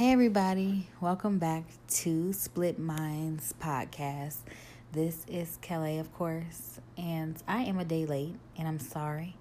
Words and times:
Hey, 0.00 0.12
everybody, 0.12 0.88
welcome 1.02 1.38
back 1.38 1.64
to 1.88 2.32
Split 2.32 2.78
Minds 2.78 3.52
podcast. 3.60 4.38
This 4.92 5.26
is 5.28 5.58
Kelly, 5.60 5.98
of 5.98 6.10
course, 6.14 6.80
and 6.96 7.36
I 7.46 7.64
am 7.64 7.78
a 7.78 7.84
day 7.84 8.06
late, 8.06 8.36
and 8.56 8.66
I'm 8.66 8.78
sorry. 8.78 9.36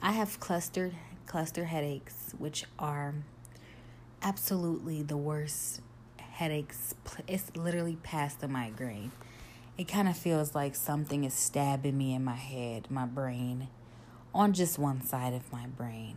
I 0.00 0.12
have 0.12 0.40
clustered 0.40 0.94
cluster 1.26 1.66
headaches, 1.66 2.32
which 2.38 2.64
are 2.78 3.16
absolutely 4.22 5.02
the 5.02 5.18
worst 5.18 5.82
headaches. 6.16 6.94
It's 7.28 7.54
literally 7.54 7.96
past 8.02 8.40
the 8.40 8.48
migraine. 8.48 9.12
It 9.76 9.88
kind 9.88 10.08
of 10.08 10.16
feels 10.16 10.54
like 10.54 10.74
something 10.74 11.24
is 11.24 11.34
stabbing 11.34 11.98
me 11.98 12.14
in 12.14 12.24
my 12.24 12.36
head, 12.36 12.90
my 12.90 13.04
brain, 13.04 13.68
on 14.34 14.54
just 14.54 14.78
one 14.78 15.04
side 15.04 15.34
of 15.34 15.52
my 15.52 15.66
brain, 15.66 16.16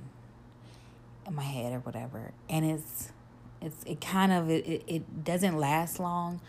in 1.27 1.35
my 1.35 1.43
head 1.43 1.73
or 1.73 1.79
whatever, 1.79 2.31
and 2.49 2.63
it's 2.63 3.11
it's 3.65 3.83
it 3.83 3.99
kind 3.99 4.31
of 4.31 4.49
it, 4.49 4.83
it 4.87 5.23
doesn't 5.23 5.57
last 5.57 5.99
long, 5.99 6.39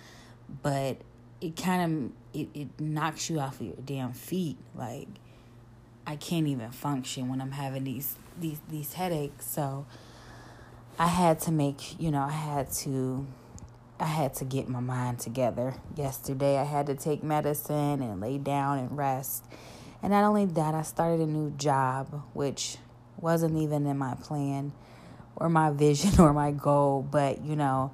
but 0.63 0.99
it 1.41 1.57
kind 1.57 2.13
of 2.35 2.41
it, 2.41 2.49
it 2.55 2.81
knocks 2.81 3.31
you 3.31 3.41
off 3.41 3.61
of 3.61 3.67
your 3.67 3.77
damn 3.85 4.13
feet. 4.13 4.59
Like 4.75 5.09
I 6.07 6.17
can't 6.17 6.47
even 6.47 6.71
function 6.71 7.29
when 7.29 7.41
I'm 7.41 7.53
having 7.53 7.85
these 7.85 8.17
these 8.39 8.61
these 8.69 8.93
headaches. 8.93 9.47
So 9.47 9.87
I 10.99 11.09
had 11.09 11.41
to 11.41 11.53
make, 11.53 11.99
you 12.01 12.11
know, 12.11 12.23
I 12.23 12.33
had 12.33 12.71
to 12.73 13.27
I 13.99 14.07
had 14.07 14.35
to 14.35 14.45
get 14.45 14.69
my 14.69 14.81
mind 14.81 15.19
together. 15.19 15.75
Yesterday 15.97 16.59
I 16.59 16.65
had 16.65 16.87
to 16.87 16.95
take 16.95 17.23
medicine 17.23 18.03
and 18.03 18.21
lay 18.21 18.37
down 18.37 18.79
and 18.79 18.97
rest. 18.97 19.45
And 20.03 20.13
not 20.13 20.25
only 20.25 20.45
that, 20.45 20.75
I 20.75 20.83
started 20.83 21.21
a 21.21 21.27
new 21.27 21.51
job 21.53 22.23
which 22.35 22.77
wasn't 23.19 23.57
even 23.57 23.87
in 23.87 23.97
my 23.97 24.15
plan 24.15 24.73
or 25.37 25.49
my 25.49 25.71
vision 25.71 26.13
or 26.21 26.33
my 26.33 26.51
goal, 26.51 27.03
but 27.03 27.43
you 27.45 27.57
know, 27.57 27.93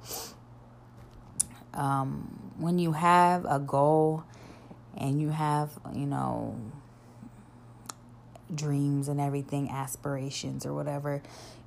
um, 1.73 2.51
when 2.57 2.79
you 2.79 2.91
have 2.91 3.45
a 3.45 3.59
goal 3.59 4.23
and 4.95 5.19
you 5.19 5.29
have, 5.29 5.71
you 5.93 6.05
know, 6.05 6.55
dreams 8.53 9.07
and 9.07 9.19
everything, 9.19 9.69
aspirations 9.69 10.65
or 10.65 10.73
whatever, 10.73 11.21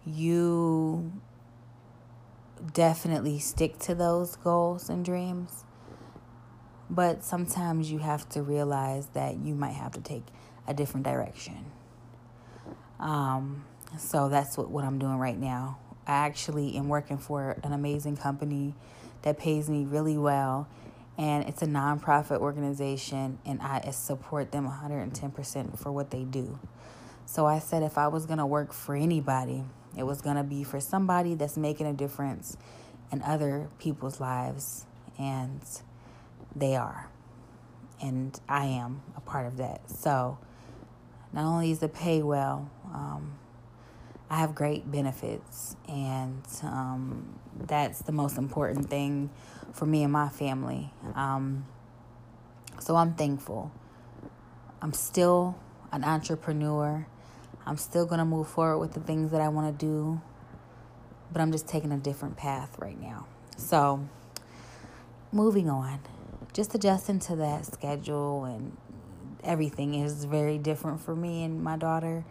you 0.05 1.12
definitely 2.73 3.39
stick 3.39 3.79
to 3.81 3.95
those 3.95 4.36
goals 4.36 4.89
and 4.89 5.05
dreams. 5.05 5.64
But 6.89 7.25
sometimes 7.25 7.91
you 7.91 7.98
have 7.98 8.29
to 8.31 8.42
realize 8.42 9.08
that 9.08 9.39
you 9.39 9.55
might 9.55 9.75
have 9.75 9.92
to 9.92 10.01
take 10.01 10.25
a 10.69 10.75
different 10.75 11.05
direction. 11.05 11.67
Um, 13.01 13.64
so 13.98 14.29
that's 14.29 14.56
what, 14.56 14.70
what 14.70 14.84
I'm 14.84 14.98
doing 14.98 15.19
right 15.19 15.39
now. 15.39 15.79
I 16.06 16.12
actually 16.12 16.77
am 16.77 16.89
working 16.89 17.19
for 17.19 17.59
an 17.65 17.73
amazing 17.73 18.17
company 18.17 18.75
that 19.23 19.39
pays 19.39 19.69
me 19.69 19.84
really 19.84 20.17
well. 20.17 20.69
And 21.19 21.45
it's 21.48 21.62
a 21.62 21.67
nonprofit 21.67 22.39
organization, 22.39 23.39
and 23.47 23.62
I 23.62 23.91
support 23.91 24.53
them 24.53 24.69
110% 24.69 25.79
for 25.79 25.91
what 25.91 26.11
they 26.11 26.25
do. 26.25 26.59
So 27.25 27.47
I 27.47 27.59
said 27.59 27.83
if 27.83 27.97
I 27.97 28.09
was 28.09 28.27
going 28.27 28.39
to 28.39 28.47
work 28.47 28.73
for 28.73 28.95
anybody, 28.95 29.64
it 29.97 30.03
was 30.03 30.20
going 30.20 30.37
to 30.37 30.45
be 30.45 30.62
for 30.62 30.79
somebody 30.79 31.34
that's 31.34 31.57
making 31.57 31.87
a 31.87 31.95
difference 31.95 32.57
in 33.11 33.23
other 33.23 33.69
people's 33.79 34.20
lives. 34.20 34.84
And 35.19 35.62
they 36.55 36.77
are. 36.77 37.09
And 38.01 38.39
I 38.48 38.67
am 38.67 39.03
a 39.17 39.20
part 39.20 39.47
of 39.47 39.57
that. 39.57 39.91
So 39.91 40.39
not 41.33 41.45
only 41.45 41.70
is 41.70 41.79
the 41.79 41.89
pay 41.89 42.23
well, 42.23 42.70
um, 42.92 43.39
I 44.29 44.39
have 44.39 44.55
great 44.55 44.91
benefits, 44.91 45.77
and 45.89 46.43
um, 46.63 47.39
that's 47.59 48.01
the 48.01 48.13
most 48.13 48.39
important 48.39 48.91
thing 48.91 49.31
for 49.73 49.87
me 49.87 50.03
and 50.03 50.13
my 50.13 50.29
family. 50.29 50.93
Um, 51.15 51.65
so 52.81 52.97
I'm 52.97 53.15
thankful. 53.15 53.70
I'm 54.83 54.92
still 54.92 55.57
an 55.92 56.03
entrepreneur. 56.03 57.07
I'm 57.65 57.77
still 57.77 58.05
going 58.05 58.19
to 58.19 58.25
move 58.25 58.48
forward 58.48 58.79
with 58.79 58.95
the 58.95 59.01
things 59.01 59.31
that 59.31 59.41
I 59.41 59.48
want 59.48 59.79
to 59.79 59.86
do, 59.86 60.20
but 61.33 61.41
I'm 61.41 61.53
just 61.53 61.69
taking 61.69 61.92
a 61.92 61.97
different 61.97 62.36
path 62.36 62.79
right 62.79 63.01
now. 63.01 63.27
So, 63.57 64.09
moving 65.33 65.70
on, 65.70 66.01
just 66.53 66.75
adjusting 66.75 67.20
to 67.20 67.36
that 67.36 67.67
schedule 67.67 68.45
and 68.45 68.77
everything 69.45 69.95
is 69.95 70.25
very 70.25 70.59
different 70.59 71.01
for 71.01 71.15
me 71.15 71.45
and 71.45 71.63
my 71.63 71.77
daughter 71.77 72.25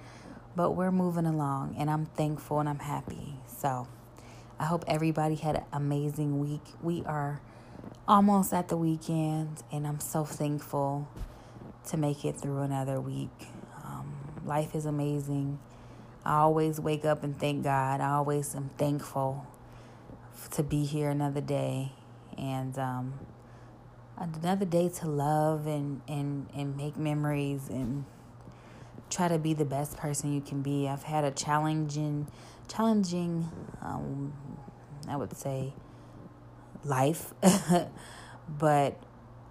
but 0.55 0.71
we're 0.71 0.91
moving 0.91 1.25
along 1.25 1.75
and 1.77 1.89
I'm 1.89 2.05
thankful 2.05 2.59
and 2.59 2.69
I'm 2.69 2.79
happy. 2.79 3.35
So 3.47 3.87
I 4.59 4.65
hope 4.65 4.85
everybody 4.87 5.35
had 5.35 5.57
an 5.57 5.65
amazing 5.73 6.39
week. 6.39 6.63
We 6.81 7.03
are 7.05 7.41
almost 8.07 8.53
at 8.53 8.69
the 8.69 8.77
weekend 8.77 9.63
and 9.71 9.85
I'm 9.85 9.99
so 9.99 10.23
thankful 10.23 11.07
to 11.87 11.97
make 11.97 12.23
it 12.25 12.39
through 12.39 12.61
another 12.61 12.99
week. 13.01 13.47
Um, 13.83 14.13
life 14.45 14.75
is 14.75 14.85
amazing. 14.85 15.59
I 16.25 16.37
always 16.37 16.79
wake 16.79 17.05
up 17.05 17.23
and 17.23 17.37
thank 17.37 17.63
God. 17.63 18.01
I 18.01 18.11
always 18.13 18.55
am 18.55 18.69
thankful 18.77 19.45
to 20.51 20.63
be 20.63 20.85
here 20.85 21.09
another 21.09 21.41
day 21.41 21.91
and 22.37 22.77
um, 22.79 23.13
another 24.17 24.65
day 24.65 24.89
to 24.89 25.07
love 25.07 25.67
and, 25.67 26.01
and, 26.07 26.47
and 26.55 26.77
make 26.77 26.97
memories 26.97 27.69
and 27.69 28.05
try 29.15 29.29
to 29.29 29.39
be 29.39 29.53
the 29.53 29.65
best 29.65 29.95
person 29.95 30.33
you 30.33 30.41
can 30.41 30.61
be. 30.61 30.89
I've 30.89 31.03
had 31.03 31.23
a 31.23 31.31
challenging, 31.31 32.27
challenging, 32.67 33.49
um, 33.81 34.33
I 35.07 35.15
would 35.15 35.35
say, 35.37 35.73
life, 36.83 37.33
but 38.49 38.99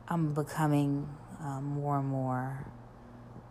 I'm 0.07 0.35
becoming 0.35 1.09
um, 1.41 1.65
more 1.65 1.99
and 1.99 2.09
more 2.09 2.67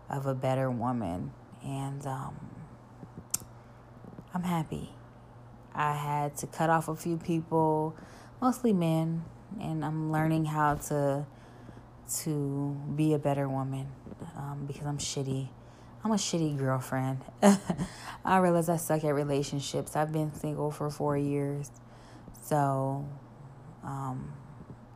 of 0.09 0.27
a 0.27 0.35
better 0.35 0.69
woman, 0.69 1.31
and 1.63 2.05
um, 2.05 2.35
I'm 4.35 4.43
happy. 4.43 4.91
I 5.73 5.95
had 5.95 6.37
to 6.37 6.47
cut 6.47 6.69
off 6.69 6.87
a 6.87 6.95
few 6.95 7.17
people, 7.17 7.95
mostly 8.39 8.71
men, 8.71 9.25
and 9.59 9.83
I'm 9.83 10.11
learning 10.11 10.45
how 10.45 10.75
to 10.75 11.25
to 12.19 12.77
be 12.95 13.13
a 13.13 13.17
better 13.17 13.47
woman 13.49 13.87
um, 14.35 14.65
because 14.67 14.85
I'm 14.85 14.99
shitty 14.99 15.47
I'm 16.03 16.11
a 16.11 16.15
shitty 16.15 16.57
girlfriend. 16.57 17.21
I 18.25 18.37
realize 18.37 18.67
I 18.67 18.75
suck 18.75 19.05
at 19.05 19.15
relationships. 19.15 19.95
I've 19.95 20.11
been 20.11 20.33
single 20.33 20.69
for 20.69 20.89
four 20.89 21.17
years. 21.17 21.71
So, 22.41 23.07
um, 23.83 24.33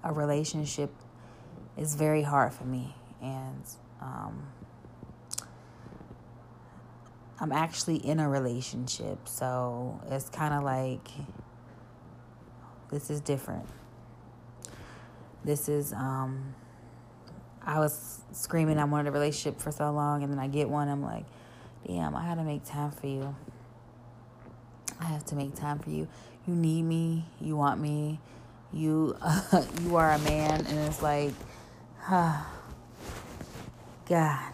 a 0.03 0.12
relationship 0.12 0.91
is 1.78 1.95
very 1.95 2.23
hard 2.23 2.53
for 2.53 2.66
me. 2.66 2.94
And 3.22 3.63
um, 4.01 4.47
I'm 7.39 7.53
actually 7.53 7.97
in 7.97 8.19
a 8.19 8.28
relationship. 8.28 9.29
So, 9.29 10.01
it's 10.12 10.28
kind 10.28 10.53
of 10.53 10.63
like 10.63 11.07
this 12.91 13.09
is 13.09 13.22
different. 13.22 13.66
This 15.45 15.69
is. 15.69 15.94
Um, 15.94 16.53
I 17.67 17.79
was 17.79 18.22
screaming 18.31 18.79
I 18.79 18.85
wanted 18.85 19.09
a 19.09 19.11
relationship 19.11 19.59
for 19.59 19.73
so 19.73 19.91
long, 19.91 20.23
and 20.23 20.31
then 20.31 20.39
I 20.39 20.47
get 20.47 20.69
one. 20.69 20.88
I'm 20.88 21.03
like, 21.03 21.25
damn, 21.85 22.16
I 22.16 22.23
had 22.23 22.35
to 22.35 22.44
make 22.44 22.63
time 22.66 22.91
for 22.91 23.07
you. 23.07 23.35
I 25.01 25.03
have 25.05 25.25
to 25.25 25.35
make 25.35 25.53
time 25.53 25.79
for 25.79 25.89
you. 25.89 26.07
You 26.47 26.56
need 26.56 26.83
me. 26.83 27.25
You 27.41 27.57
want 27.57 27.81
me. 27.81 28.22
You, 28.72 29.17
uh, 29.22 29.66
you 29.81 29.97
are 29.97 30.13
a 30.13 30.19
man, 30.19 30.66
and 30.66 30.79
it's 30.88 31.01
like, 31.01 31.33
uh, 32.09 32.41
God, 34.07 34.53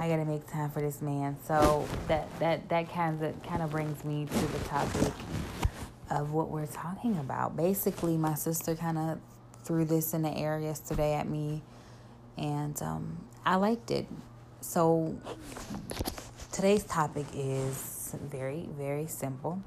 I 0.00 0.08
gotta 0.08 0.24
make 0.24 0.50
time 0.50 0.70
for 0.72 0.80
this 0.80 1.00
man. 1.00 1.36
So 1.46 1.86
that 2.08 2.26
that 2.40 2.68
that 2.70 2.92
kind 2.92 3.22
of 3.22 3.40
kind 3.44 3.62
of 3.62 3.70
brings 3.70 4.04
me 4.04 4.26
to 4.26 4.46
the 4.46 4.58
topic 4.64 5.12
of 6.10 6.32
what 6.32 6.50
we're 6.50 6.66
talking 6.66 7.16
about. 7.18 7.56
Basically, 7.56 8.16
my 8.16 8.34
sister 8.34 8.74
kind 8.74 8.98
of 8.98 9.20
threw 9.70 9.84
this 9.84 10.14
in 10.14 10.22
the 10.22 10.36
air 10.36 10.58
yesterday 10.58 11.14
at 11.14 11.28
me, 11.28 11.62
and 12.36 12.82
um, 12.82 13.16
I 13.46 13.54
liked 13.54 13.92
it. 13.92 14.04
So 14.60 15.16
today's 16.50 16.82
topic 16.82 17.26
is 17.32 18.16
very, 18.20 18.68
very 18.76 19.06
simple, 19.06 19.62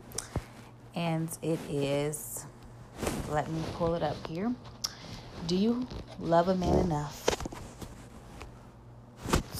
and 0.94 1.30
it 1.42 1.58
is 1.70 2.46
let 3.30 3.50
me 3.50 3.62
pull 3.76 3.96
it 3.96 4.04
up 4.04 4.18
here. 4.28 4.54
Do 5.48 5.56
you 5.56 5.88
love 6.20 6.50
a 6.50 6.56
man 6.56 6.80
enough 6.80 7.26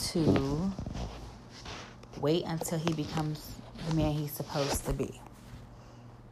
to 0.10 0.74
wait 2.20 2.44
until 2.46 2.80
he 2.80 2.92
becomes 2.92 3.50
the 3.88 3.96
man 3.96 4.12
he's 4.12 4.34
supposed 4.34 4.86
to 4.88 4.92
be? 4.92 5.22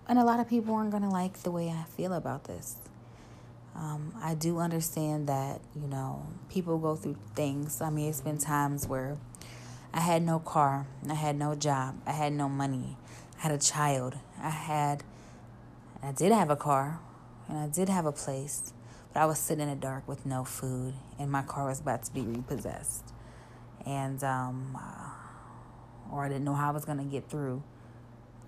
And 0.09 0.19
a 0.19 0.25
lot 0.25 0.41
of 0.41 0.49
people 0.49 0.75
aren't 0.75 0.91
going 0.91 1.03
to 1.03 1.09
like 1.09 1.43
the 1.43 1.51
way 1.51 1.69
I 1.69 1.85
feel 1.95 2.11
about 2.11 2.43
this. 2.43 2.75
Um, 3.75 4.13
I 4.21 4.35
do 4.35 4.59
understand 4.59 5.27
that, 5.27 5.61
you 5.75 5.87
know, 5.87 6.27
people 6.49 6.77
go 6.77 6.95
through 6.95 7.17
things. 7.35 7.81
I 7.81 7.89
mean, 7.89 8.09
it's 8.09 8.21
been 8.21 8.37
times 8.37 8.87
where 8.87 9.17
I 9.93 10.01
had 10.01 10.23
no 10.23 10.39
car, 10.39 10.87
I 11.09 11.13
had 11.13 11.37
no 11.37 11.55
job, 11.55 11.95
I 12.05 12.11
had 12.11 12.33
no 12.33 12.49
money, 12.49 12.97
I 13.39 13.41
had 13.43 13.51
a 13.51 13.57
child, 13.57 14.17
I 14.41 14.49
had 14.49 15.03
I 16.03 16.11
did 16.11 16.31
have 16.31 16.49
a 16.49 16.55
car 16.55 16.99
and 17.47 17.59
I 17.59 17.67
did 17.67 17.87
have 17.87 18.05
a 18.05 18.11
place, 18.11 18.73
but 19.13 19.21
I 19.21 19.25
was 19.25 19.37
sitting 19.37 19.63
in 19.63 19.69
the 19.69 19.75
dark 19.75 20.07
with 20.07 20.25
no 20.25 20.43
food 20.43 20.95
and 21.19 21.31
my 21.31 21.43
car 21.43 21.67
was 21.67 21.79
about 21.79 22.03
to 22.03 22.13
be 22.13 22.21
repossessed. 22.21 23.13
And, 23.85 24.23
um, 24.23 24.77
uh, 24.79 25.09
or 26.11 26.25
I 26.25 26.27
didn't 26.27 26.43
know 26.43 26.55
how 26.55 26.69
I 26.69 26.71
was 26.71 26.85
going 26.85 26.97
to 26.97 27.03
get 27.03 27.29
through 27.29 27.61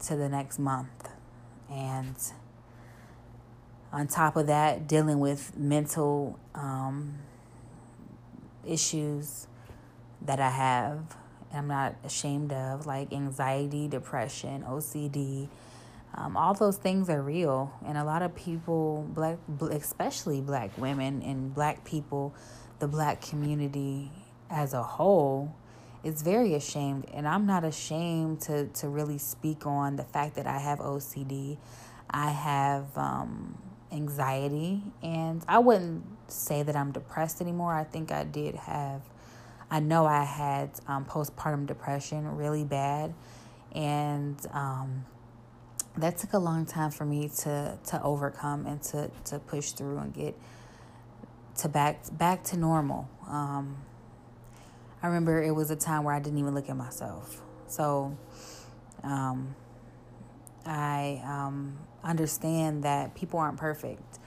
to 0.07 0.15
the 0.15 0.29
next 0.29 0.57
month. 0.57 1.09
And 1.69 2.15
on 3.93 4.07
top 4.07 4.35
of 4.35 4.47
that, 4.47 4.87
dealing 4.87 5.19
with 5.19 5.55
mental 5.55 6.39
um, 6.55 7.19
issues 8.65 9.47
that 10.23 10.39
I 10.39 10.49
have, 10.49 11.15
I'm 11.53 11.67
not 11.67 11.95
ashamed 12.03 12.51
of, 12.51 12.87
like 12.87 13.13
anxiety, 13.13 13.87
depression, 13.87 14.63
OCD. 14.67 15.47
Um, 16.15 16.35
all 16.35 16.55
those 16.55 16.77
things 16.77 17.07
are 17.07 17.21
real, 17.21 17.71
and 17.85 17.95
a 17.95 18.03
lot 18.03 18.23
of 18.23 18.35
people, 18.35 19.07
black, 19.13 19.37
especially 19.69 20.41
black 20.41 20.75
women 20.77 21.21
and 21.21 21.53
black 21.53 21.85
people, 21.85 22.33
the 22.79 22.87
black 22.87 23.21
community 23.21 24.11
as 24.49 24.73
a 24.73 24.81
whole, 24.81 25.55
is 26.03 26.23
very 26.23 26.55
ashamed. 26.55 27.05
And 27.13 27.27
I'm 27.27 27.45
not 27.45 27.63
ashamed 27.63 28.41
to 28.41 28.67
to 28.67 28.89
really 28.89 29.19
speak 29.19 29.67
on 29.67 29.97
the 29.97 30.03
fact 30.03 30.35
that 30.35 30.47
I 30.47 30.57
have 30.57 30.79
OCD. 30.79 31.57
I 32.09 32.29
have 32.29 32.95
um, 32.97 33.57
anxiety, 33.93 34.81
and 35.01 35.43
I 35.47 35.59
wouldn't 35.59 36.03
say 36.27 36.63
that 36.63 36.75
I'm 36.75 36.91
depressed 36.91 37.41
anymore. 37.41 37.73
I 37.73 37.83
think 37.83 38.11
I 38.11 38.23
did 38.23 38.55
have, 38.55 39.01
I 39.69 39.79
know 39.79 40.05
I 40.05 40.23
had 40.23 40.71
um, 40.87 41.05
postpartum 41.05 41.67
depression 41.67 42.35
really 42.35 42.63
bad, 42.63 43.13
and 43.73 44.37
um, 44.51 45.05
that 45.97 46.17
took 46.17 46.33
a 46.33 46.39
long 46.39 46.65
time 46.65 46.91
for 46.91 47.05
me 47.05 47.29
to 47.41 47.77
to 47.85 48.03
overcome 48.03 48.65
and 48.65 48.81
to 48.81 49.11
to 49.25 49.39
push 49.39 49.71
through 49.71 49.97
and 49.99 50.13
get 50.13 50.35
to 51.57 51.69
back 51.69 51.99
back 52.17 52.43
to 52.45 52.57
normal. 52.57 53.07
Um, 53.27 53.77
I 55.01 55.07
remember 55.07 55.43
it 55.43 55.51
was 55.51 55.69
a 55.69 55.75
time 55.75 56.03
where 56.03 56.15
I 56.15 56.19
didn't 56.19 56.39
even 56.39 56.55
look 56.55 56.69
at 56.69 56.77
myself. 56.77 57.41
So, 57.67 58.17
um, 59.03 59.55
I 60.65 61.21
um, 61.25 61.77
understand 62.04 62.83
that 62.83 63.15
people 63.15 63.39
aren't 63.39 63.57
perfect 63.57 64.19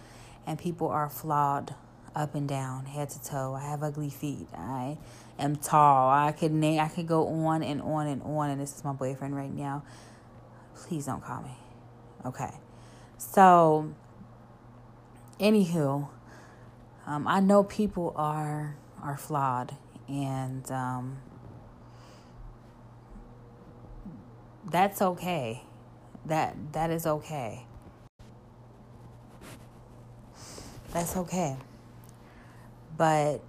and 0.46 0.58
people 0.58 0.88
are 0.88 1.08
flawed 1.08 1.74
up 2.14 2.34
and 2.34 2.48
down, 2.48 2.86
head 2.86 3.10
to 3.10 3.22
toe. 3.22 3.54
I 3.54 3.68
have 3.68 3.82
ugly 3.82 4.10
feet. 4.10 4.48
I 4.56 4.96
am 5.38 5.56
tall. 5.56 6.10
I 6.10 6.32
could 6.32 6.52
name 6.52 6.80
I 6.80 6.88
could 6.88 7.06
go 7.06 7.26
on 7.28 7.62
and 7.62 7.82
on 7.82 8.06
and 8.06 8.22
on 8.22 8.50
and 8.50 8.60
this 8.60 8.74
is 8.74 8.84
my 8.84 8.92
boyfriend 8.92 9.36
right 9.36 9.52
now. 9.52 9.82
Please 10.74 11.06
don't 11.06 11.22
call 11.22 11.42
me. 11.42 11.56
Okay. 12.24 12.52
So 13.18 13.92
anywho, 15.38 16.08
um, 17.06 17.28
I 17.28 17.40
know 17.40 17.64
people 17.64 18.14
are 18.16 18.76
are 19.02 19.16
flawed 19.16 19.76
and 20.08 20.70
um, 20.70 21.18
that's 24.70 25.02
okay 25.02 25.65
that 26.26 26.56
that 26.72 26.90
is 26.90 27.06
okay. 27.06 27.64
That's 30.92 31.16
okay. 31.16 31.56
But 32.96 33.42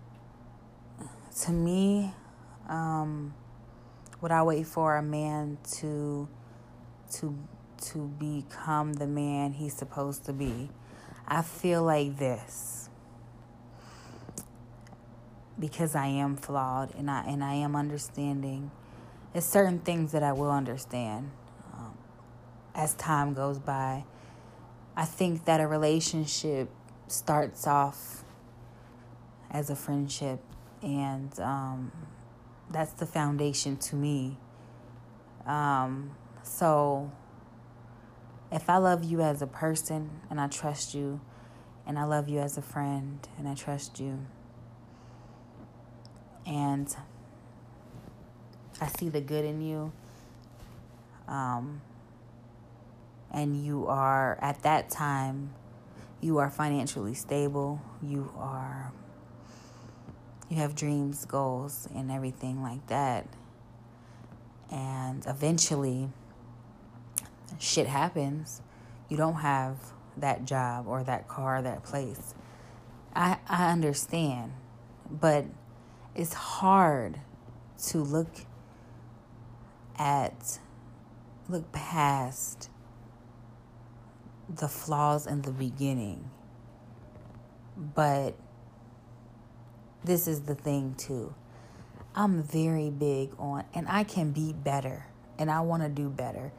to 1.43 1.51
me, 1.51 2.13
um, 2.67 3.33
would 4.21 4.31
I 4.31 4.43
wait 4.43 4.67
for 4.67 4.95
a 4.95 5.03
man 5.03 5.57
to 5.79 6.27
to 7.13 7.37
to 7.91 8.07
become 8.19 8.93
the 8.93 9.07
man 9.07 9.53
he's 9.53 9.73
supposed 9.73 10.25
to 10.25 10.33
be? 10.33 10.69
I 11.27 11.41
feel 11.41 11.83
like 11.83 12.17
this 12.17 12.89
because 15.59 15.95
I 15.95 16.07
am 16.07 16.35
flawed 16.35 16.93
and 16.95 17.09
I 17.09 17.23
and 17.25 17.43
I 17.43 17.55
am 17.55 17.75
understanding. 17.75 18.71
There's 19.33 19.45
certain 19.45 19.79
things 19.79 20.11
that 20.13 20.23
I 20.23 20.33
will 20.33 20.51
understand 20.51 21.31
as 22.77 22.93
time 22.93 23.33
goes 23.33 23.57
by. 23.57 24.05
I 24.95 25.03
think 25.03 25.45
that 25.45 25.59
a 25.59 25.67
relationship 25.67 26.69
starts 27.07 27.67
off 27.67 28.23
as 29.49 29.69
a 29.69 29.75
friendship, 29.75 30.39
and 30.81 31.37
um, 31.39 31.91
that's 32.69 32.93
the 32.93 33.05
foundation 33.05 33.77
to 33.77 33.95
me. 33.95 34.37
Um, 35.45 36.11
so, 36.43 37.11
if 38.51 38.69
I 38.69 38.77
love 38.77 39.03
you 39.03 39.21
as 39.21 39.41
a 39.41 39.47
person 39.47 40.09
and 40.29 40.39
I 40.39 40.47
trust 40.47 40.93
you, 40.93 41.19
and 41.85 41.97
I 41.97 42.03
love 42.03 42.29
you 42.29 42.39
as 42.39 42.57
a 42.57 42.61
friend 42.61 43.27
and 43.37 43.47
I 43.47 43.55
trust 43.55 43.99
you, 43.99 44.19
and 46.45 46.95
I 48.79 48.87
see 48.87 49.09
the 49.09 49.21
good 49.21 49.45
in 49.45 49.61
you, 49.61 49.91
um, 51.27 51.81
and 53.31 53.65
you 53.65 53.87
are 53.87 54.37
at 54.41 54.63
that 54.63 54.89
time 54.89 55.53
you 56.21 56.39
are 56.39 56.49
financially 56.49 57.13
stable. 57.13 57.81
You 58.01 58.31
are 58.37 58.91
you 60.49 60.57
have 60.57 60.75
dreams 60.75 61.25
goals 61.25 61.89
and 61.93 62.09
everything 62.09 62.63
like 62.63 62.87
that. 62.87 63.27
And 64.71 65.25
eventually 65.25 66.09
shit 67.59 67.87
happens. 67.87 68.61
You 69.09 69.17
don't 69.17 69.35
have 69.35 69.77
that 70.15 70.45
job 70.45 70.87
or 70.87 71.03
that 71.03 71.27
car 71.27 71.57
or 71.57 71.61
that 71.61 71.83
place. 71.83 72.33
I 73.15 73.37
i 73.47 73.71
understand 73.71 74.53
but 75.09 75.45
it's 76.15 76.33
hard 76.33 77.21
to 77.81 77.99
look 77.99 78.45
at 79.97 80.59
look 81.47 81.71
past 81.71 82.69
the 84.49 84.67
flaws 84.67 85.27
in 85.27 85.41
the 85.41 85.51
beginning. 85.51 86.29
But 87.75 88.35
this 90.03 90.27
is 90.27 90.41
the 90.41 90.55
thing, 90.55 90.95
too. 90.97 91.33
I'm 92.15 92.41
very 92.41 92.89
big 92.89 93.31
on, 93.37 93.65
and 93.73 93.87
I 93.87 94.03
can 94.03 94.31
be 94.31 94.53
better, 94.53 95.05
and 95.37 95.51
I 95.51 95.61
want 95.61 95.83
to 95.83 95.89
do 95.89 96.09
better 96.09 96.51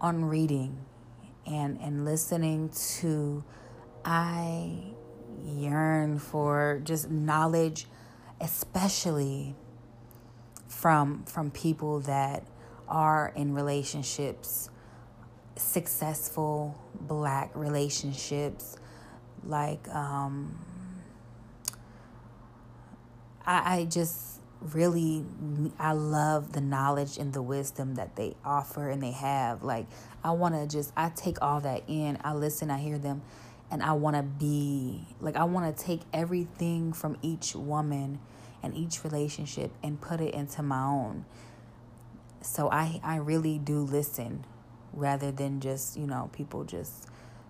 on 0.00 0.26
reading 0.26 0.84
and, 1.46 1.80
and 1.80 2.04
listening 2.04 2.70
to. 2.98 3.42
I 4.04 4.94
yearn 5.44 6.18
for 6.18 6.80
just 6.84 7.10
knowledge, 7.10 7.86
especially 8.40 9.56
from 10.68 11.24
from 11.24 11.50
people 11.50 12.00
that 12.00 12.44
are 12.88 13.32
in 13.34 13.54
relationships 13.54 14.68
successful 15.56 16.76
black 17.00 17.50
relationships 17.54 18.76
like 19.46 19.88
um 19.88 20.58
I, 23.46 23.76
I 23.76 23.84
just 23.84 24.40
really 24.60 25.24
I 25.78 25.92
love 25.92 26.52
the 26.52 26.60
knowledge 26.60 27.18
and 27.18 27.32
the 27.32 27.42
wisdom 27.42 27.96
that 27.96 28.16
they 28.16 28.34
offer 28.44 28.88
and 28.88 29.02
they 29.02 29.12
have. 29.12 29.62
Like 29.62 29.86
I 30.22 30.30
want 30.30 30.54
to 30.54 30.66
just 30.66 30.92
I 30.96 31.10
take 31.10 31.40
all 31.42 31.60
that 31.60 31.82
in 31.86 32.18
I 32.24 32.32
listen 32.34 32.70
I 32.70 32.78
hear 32.78 32.98
them 32.98 33.22
and 33.70 33.82
I 33.82 33.92
want 33.92 34.16
to 34.16 34.22
be 34.22 35.06
like 35.20 35.36
I 35.36 35.44
want 35.44 35.76
to 35.76 35.84
take 35.84 36.00
everything 36.12 36.92
from 36.92 37.18
each 37.22 37.54
woman 37.54 38.20
and 38.62 38.74
each 38.74 39.04
relationship 39.04 39.70
and 39.82 40.00
put 40.00 40.20
it 40.20 40.34
into 40.34 40.62
my 40.62 40.82
own. 40.82 41.26
So 42.40 42.70
I 42.70 43.00
I 43.04 43.16
really 43.16 43.58
do 43.58 43.80
listen 43.80 44.44
rather 44.94 45.30
than 45.32 45.60
just, 45.60 45.96
you 45.96 46.06
know, 46.06 46.30
people 46.32 46.64
just 46.64 47.08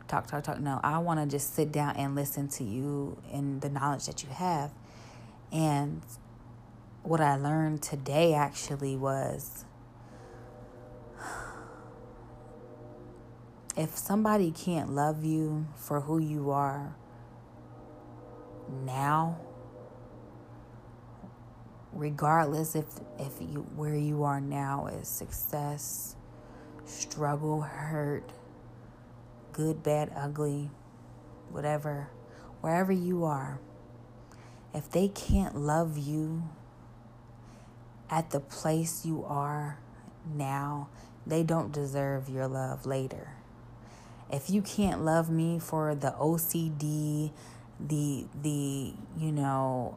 talk, 0.08 0.26
talk, 0.26 0.44
talk. 0.44 0.60
No, 0.60 0.80
I 0.82 0.98
want 0.98 1.20
to 1.20 1.26
just 1.26 1.54
sit 1.54 1.72
down 1.72 1.96
and 1.96 2.14
listen 2.14 2.48
to 2.48 2.64
you 2.64 3.18
and 3.32 3.60
the 3.60 3.68
knowledge 3.68 4.06
that 4.06 4.22
you 4.22 4.30
have. 4.30 4.70
And 5.52 6.02
what 7.02 7.20
I 7.20 7.36
learned 7.36 7.82
today 7.82 8.34
actually 8.34 8.96
was 8.96 9.64
if 13.76 13.96
somebody 13.96 14.50
can't 14.50 14.94
love 14.94 15.24
you 15.24 15.66
for 15.76 16.00
who 16.00 16.18
you 16.18 16.50
are 16.50 16.96
now, 18.84 19.38
regardless 21.92 22.74
if 22.74 22.86
if 23.18 23.40
you 23.40 23.60
where 23.76 23.94
you 23.94 24.24
are 24.24 24.40
now 24.40 24.86
is 24.86 25.06
success 25.06 26.16
struggle, 26.86 27.62
hurt, 27.62 28.32
good, 29.52 29.82
bad, 29.82 30.12
ugly, 30.16 30.70
whatever, 31.50 32.08
wherever 32.60 32.92
you 32.92 33.24
are, 33.24 33.60
if 34.74 34.90
they 34.90 35.08
can't 35.08 35.56
love 35.56 35.96
you 35.98 36.44
at 38.10 38.30
the 38.30 38.40
place 38.40 39.04
you 39.06 39.24
are 39.26 39.78
now, 40.34 40.88
they 41.26 41.42
don't 41.42 41.72
deserve 41.72 42.28
your 42.28 42.46
love 42.48 42.86
later. 42.86 43.28
if 44.30 44.50
you 44.50 44.62
can't 44.62 45.04
love 45.04 45.30
me 45.30 45.58
for 45.58 45.94
the 45.94 46.12
OCD, 46.20 47.30
the 47.80 48.26
the 48.42 48.94
you 49.18 49.32
know, 49.32 49.96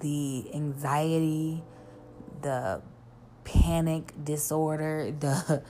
the 0.00 0.50
anxiety, 0.54 1.62
the 2.42 2.80
panic 3.44 4.12
disorder, 4.24 5.12
the 5.20 5.62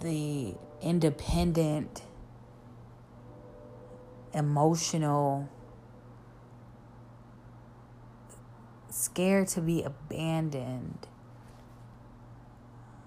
the 0.00 0.54
independent 0.80 2.02
emotional 4.34 5.48
scared 8.88 9.48
to 9.48 9.60
be 9.60 9.82
abandoned 9.82 11.06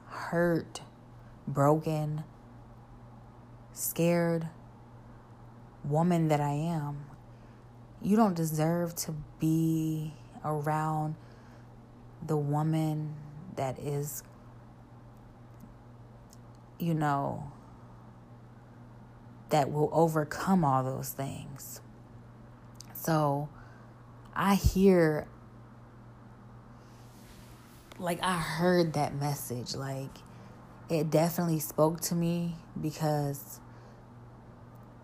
hurt 0.08 0.82
broken 1.48 2.24
scared 3.74 4.48
woman 5.84 6.28
that 6.30 6.40
I 6.40 6.54
am 6.54 7.06
you 8.02 8.16
don't 8.16 8.36
deserve 8.36 8.96
to 8.96 9.16
be 9.40 10.14
around 10.44 11.16
the 12.26 12.38
woman 12.38 13.16
that 13.56 13.80
is 13.80 14.24
you 16.80 16.94
know 16.94 17.52
that 19.50 19.72
will 19.72 19.90
overcome 19.92 20.66
all 20.66 20.84
those 20.84 21.10
things. 21.10 21.82
So 22.94 23.50
I 24.36 24.56
hear, 24.56 25.28
like, 28.00 28.20
I 28.24 28.38
heard 28.38 28.94
that 28.94 29.16
message. 29.16 29.76
Like, 29.76 30.10
it 30.90 31.10
definitely 31.10 31.60
spoke 31.60 32.02
to 32.02 32.16
me 32.16 32.56
because 32.80 33.60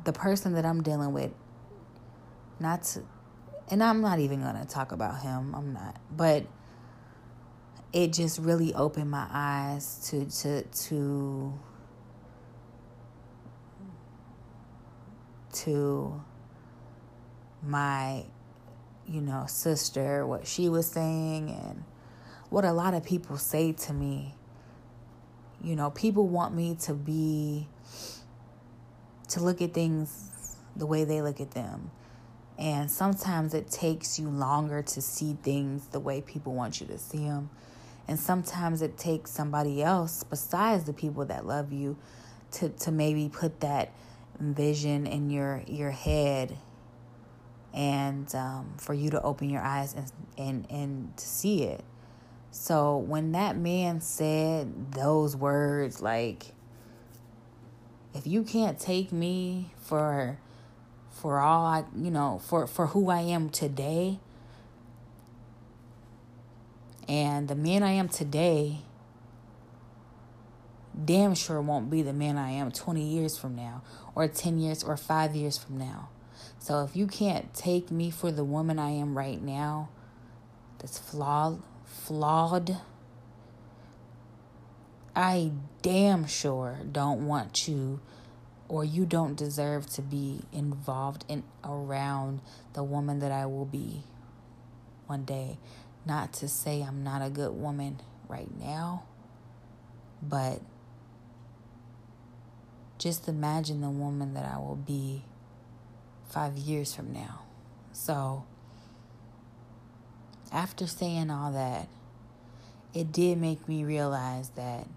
the 0.04 0.14
person 0.14 0.54
that 0.54 0.66
I'm 0.66 0.82
dealing 0.82 1.14
with, 1.14 1.32
not 2.60 2.84
to, 2.84 3.04
and 3.70 3.84
I'm 3.84 4.02
not 4.02 4.20
even 4.20 4.42
going 4.42 4.58
to 4.58 4.66
talk 4.66 4.92
about 4.92 5.22
him, 5.22 5.56
I'm 5.56 5.74
not, 5.74 6.00
but 6.16 6.46
it 7.94 8.14
just 8.14 8.40
really 8.40 8.74
opened 8.74 9.12
my 9.12 9.28
eyes 9.32 10.10
to, 10.10 10.26
to, 10.26 10.64
to, 10.64 11.54
to 15.54 16.22
my, 17.62 18.24
you 19.08 19.22
know, 19.22 19.46
sister, 19.48 20.26
what 20.26 20.48
she 20.48 20.70
was 20.70 20.88
saying, 20.88 21.50
and 21.50 21.84
what 22.50 22.64
a 22.64 22.72
lot 22.72 22.94
of 22.94 23.04
people 23.04 23.38
say 23.38 23.74
to 23.74 23.94
me. 23.94 24.36
You 25.64 25.76
know, 25.76 25.92
people 25.92 26.28
want 26.28 26.56
me 26.56 26.76
to 26.82 26.94
be, 26.94 27.68
to 29.30 29.42
look 29.42 29.62
at 29.62 29.74
things 29.74 30.56
the 30.76 30.86
way 30.86 31.04
they 31.04 31.22
look 31.22 31.42
at 31.42 31.52
them. 31.52 31.92
And 32.58 32.90
sometimes 32.90 33.54
it 33.54 33.70
takes 33.70 34.20
you 34.20 34.30
longer 34.30 34.82
to 34.82 35.02
see 35.02 35.38
things 35.44 35.88
the 35.88 36.00
way 36.00 36.22
people 36.22 36.54
want 36.54 36.80
you 36.80 36.88
to 36.88 36.98
see 36.98 37.26
them. 37.26 37.50
And 38.12 38.20
sometimes 38.20 38.82
it 38.82 38.98
takes 38.98 39.32
somebody 39.32 39.82
else 39.82 40.26
besides 40.26 40.84
the 40.84 40.92
people 40.92 41.24
that 41.28 41.46
love 41.46 41.72
you 41.72 41.96
to, 42.52 42.68
to 42.68 42.92
maybe 42.92 43.30
put 43.30 43.62
that 43.62 43.94
vision 44.38 45.08
in 45.08 45.30
your 45.30 45.64
your 45.66 45.92
head 45.92 46.58
and 47.74 48.36
um, 48.36 48.74
for 48.78 48.94
you 48.94 49.12
to 49.12 49.22
open 49.22 49.50
your 49.50 49.62
eyes 49.62 49.94
and, 49.94 50.12
and 50.38 50.68
and 50.70 51.16
to 51.16 51.26
see 51.26 51.64
it. 51.64 51.86
So 52.52 52.98
when 52.98 53.32
that 53.32 53.56
man 53.56 54.02
said 54.02 54.92
those 54.92 55.38
words 55.38 56.02
like 56.02 56.48
if 58.14 58.28
you 58.28 58.44
can't 58.44 58.78
take 58.78 59.14
me 59.14 59.72
for 59.80 60.38
for 61.12 61.40
all 61.40 61.66
I 61.66 61.86
you 61.96 62.12
know 62.12 62.42
for 62.44 62.68
for 62.68 62.88
who 62.88 63.10
I 63.10 63.22
am 63.22 63.50
today 63.50 64.20
and 67.12 67.50
the 67.50 67.56
man 67.56 67.84
I 67.84 67.92
am 67.92 68.08
today 68.08 68.78
damn 71.04 71.36
sure 71.36 71.62
won't 71.62 71.90
be 71.90 72.02
the 72.02 72.14
man 72.14 72.38
I 72.38 72.52
am 72.52 72.72
20 72.72 73.04
years 73.04 73.38
from 73.38 73.54
now, 73.54 73.82
or 74.16 74.30
10 74.30 74.60
years, 74.60 74.82
or 74.82 74.96
5 74.96 75.36
years 75.36 75.58
from 75.58 75.78
now. 75.78 76.08
So 76.58 76.84
if 76.86 76.96
you 76.96 77.08
can't 77.08 77.54
take 77.54 77.92
me 77.92 78.12
for 78.12 78.32
the 78.32 78.46
woman 78.46 78.80
I 78.80 78.92
am 78.92 79.18
right 79.18 79.42
now, 79.42 79.90
that's 80.80 80.98
flawed, 80.98 81.62
flawed, 81.84 82.78
I 85.14 85.52
damn 85.82 86.26
sure 86.28 86.80
don't 86.90 87.28
want 87.28 87.68
you 87.68 88.00
or 88.70 88.86
you 88.86 89.06
don't 89.06 89.36
deserve 89.36 89.86
to 89.88 90.02
be 90.02 90.44
involved 90.54 91.26
in 91.28 91.44
around 91.62 92.40
the 92.72 92.84
woman 92.84 93.20
that 93.20 93.34
I 93.34 93.46
will 93.48 93.66
be 93.66 94.04
one 95.08 95.26
day. 95.26 95.58
Not 96.06 96.34
to 96.34 96.48
say 96.48 96.82
I'm 96.82 97.04
not 97.04 97.22
a 97.22 97.30
good 97.30 97.54
woman 97.54 98.00
right 98.28 98.50
now, 98.60 99.04
but 100.22 100.62
just 102.98 103.28
imagine 103.28 103.82
the 103.82 103.90
woman 103.90 104.34
that 104.34 104.46
I 104.46 104.58
will 104.58 104.76
be 104.76 105.24
five 106.30 106.58
years 106.58 106.94
from 106.94 107.12
now. 107.14 107.42
So, 107.94 108.46
after 110.52 110.88
saying 110.88 111.30
all 111.30 111.52
that, 111.52 111.88
it 112.94 113.12
did 113.12 113.38
make 113.38 113.68
me 113.68 113.84
realize 113.84 114.50
that 114.50 114.88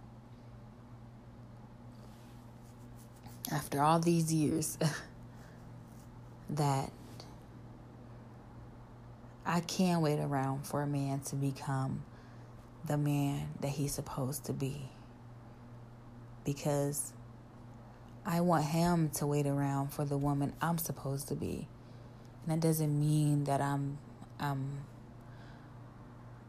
after 3.52 3.80
all 3.80 4.00
these 4.00 4.32
years, 4.32 4.78
that 6.50 6.90
I 9.46 9.60
can't 9.60 10.00
wait 10.00 10.18
around 10.18 10.66
for 10.66 10.82
a 10.82 10.86
man 10.86 11.20
to 11.20 11.36
become 11.36 12.04
the 12.86 12.96
man 12.96 13.48
that 13.60 13.68
he's 13.68 13.92
supposed 13.92 14.44
to 14.44 14.52
be. 14.52 14.88
Because 16.44 17.12
I 18.26 18.40
want 18.40 18.64
him 18.64 19.10
to 19.16 19.26
wait 19.26 19.46
around 19.46 19.92
for 19.92 20.04
the 20.04 20.16
woman 20.16 20.54
I'm 20.60 20.78
supposed 20.78 21.28
to 21.28 21.34
be. 21.34 21.68
And 22.46 22.52
that 22.52 22.66
doesn't 22.66 22.98
mean 22.98 23.44
that 23.44 23.60
I'm 23.60 23.98
I'm 24.38 24.84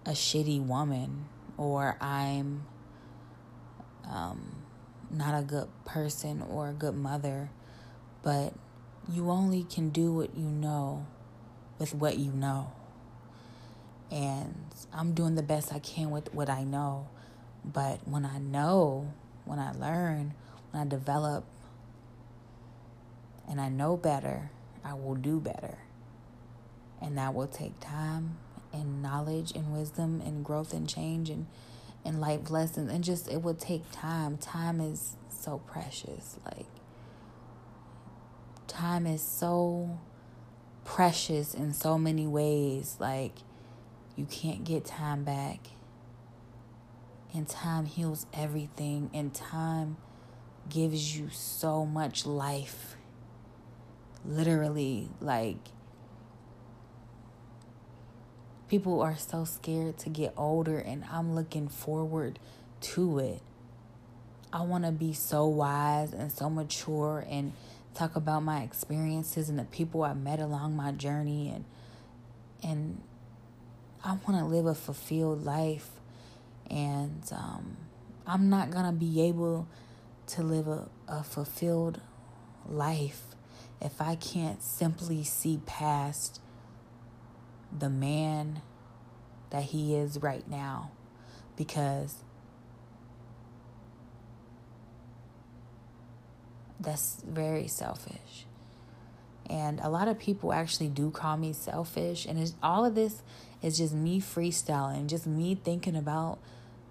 a 0.06 0.12
shitty 0.12 0.66
woman 0.66 1.26
or 1.58 1.98
I'm 2.00 2.66
um, 4.10 4.56
not 5.10 5.38
a 5.38 5.44
good 5.44 5.68
person 5.86 6.42
or 6.42 6.70
a 6.70 6.74
good 6.74 6.96
mother, 6.96 7.50
but 8.24 8.54
you 9.10 9.30
only 9.30 9.64
can 9.64 9.90
do 9.90 10.14
what 10.14 10.36
you 10.36 10.46
know 10.46 11.06
with 11.80 11.94
what 11.94 12.18
you 12.18 12.32
know. 12.32 12.72
And 14.12 14.56
I'm 14.94 15.14
doing 15.14 15.36
the 15.36 15.44
best 15.44 15.74
I 15.74 15.80
can 15.80 16.12
with 16.12 16.34
what 16.34 16.50
I 16.50 16.64
know. 16.64 17.08
But 17.64 18.08
when 18.08 18.26
I 18.26 18.38
know, 18.38 19.12
when 19.46 19.60
I 19.60 19.72
learn, 19.72 20.34
when 20.72 20.86
I 20.86 20.90
develop 20.90 21.46
and 23.50 23.60
I 23.60 23.70
know 23.70 23.98
better, 23.98 24.52
I 24.84 24.94
will 24.94 25.16
do 25.16 25.40
better. 25.40 25.80
And 27.02 27.18
that 27.18 27.34
will 27.34 27.48
take 27.48 27.80
time 27.80 28.38
and 28.72 29.02
knowledge 29.02 29.52
and 29.52 29.74
wisdom 29.74 30.22
and 30.22 30.44
growth 30.44 30.74
and 30.74 30.88
change 30.88 31.30
and, 31.30 31.48
and 32.04 32.20
life 32.20 32.50
lessons. 32.50 32.92
And 32.92 33.04
just, 33.04 33.30
it 33.30 33.42
will 33.42 33.56
take 33.56 33.84
time. 33.92 34.38
Time 34.38 34.82
is 34.82 35.16
so 35.30 35.60
precious. 35.66 36.38
Like, 36.46 36.68
time 38.68 39.06
is 39.08 39.22
so 39.22 40.00
precious 40.84 41.54
in 41.54 41.74
so 41.74 41.98
many 41.98 42.28
ways. 42.28 42.98
Like, 43.00 43.38
you 44.16 44.26
can't 44.26 44.64
get 44.64 44.86
time 44.86 45.24
back. 45.24 45.60
And 47.34 47.48
time 47.48 47.86
heals 47.86 48.26
everything. 48.34 49.10
And 49.14 49.34
time 49.34 49.98
gives 50.70 51.18
you 51.18 51.30
so 51.30 51.86
much 51.86 52.26
life 52.26 52.96
literally 54.28 55.10
like 55.20 55.58
people 58.68 59.02
are 59.02 59.16
so 59.16 59.46
scared 59.46 59.98
to 60.00 60.10
get 60.10 60.34
older 60.36 60.80
and 60.80 61.04
I'm 61.12 61.36
looking 61.36 61.68
forward 61.68 62.40
to 62.82 63.20
it. 63.20 63.42
I 64.52 64.62
want 64.62 64.86
to 64.86 64.92
be 64.92 65.14
so 65.14 65.46
wise 65.46 66.14
and 66.14 66.32
so 66.32 66.50
mature 66.50 67.26
and 67.30 67.54
talk 67.94 68.16
about 68.16 68.44
my 68.44 68.62
experiences 68.62 69.50
and 69.50 69.60
the 69.60 69.66
people 69.66 70.04
I 70.04 70.14
met 70.14 70.40
along 70.40 70.76
my 70.76 70.92
journey 70.92 71.52
and 71.54 71.66
and 72.64 73.02
I 74.06 74.12
want 74.28 74.40
to 74.40 74.46
live 74.46 74.68
a 74.68 74.76
fulfilled 74.76 75.44
life 75.44 75.90
and 76.70 77.24
um, 77.32 77.76
I'm 78.28 78.50
not 78.50 78.70
to 78.86 78.92
be 78.92 79.22
able 79.24 79.68
to 80.28 80.44
live 80.44 80.68
a, 80.68 80.88
a 81.08 81.24
fulfilled 81.24 82.00
life 82.68 83.24
if 83.82 84.00
I 84.00 84.16
can't 84.16 84.62
simply 84.62 85.24
see 85.24 85.60
past 85.66 86.40
the 87.78 87.90
man 87.90 88.62
that 89.50 89.64
he 89.64 89.96
is 89.96 90.22
right 90.22 90.48
now, 90.48 90.92
because 91.58 92.16
that's 96.80 97.24
very 97.28 97.68
selfish. 97.68 98.46
And 99.48 99.80
a 99.80 99.90
lot 99.90 100.08
of 100.08 100.18
people 100.18 100.54
actually 100.54 100.90
do 100.90 101.12
call 101.12 101.38
me 101.38 101.54
selfish. 101.54 102.26
And 102.26 102.40
all 102.64 102.86
of 102.86 102.96
this 102.96 103.22
is 103.62 103.78
just 103.78 103.94
me 103.94 104.22
freestyling, 104.22 105.08
just 105.08 105.26
me 105.26 105.56
thinking 105.56 105.96
about 105.96 106.40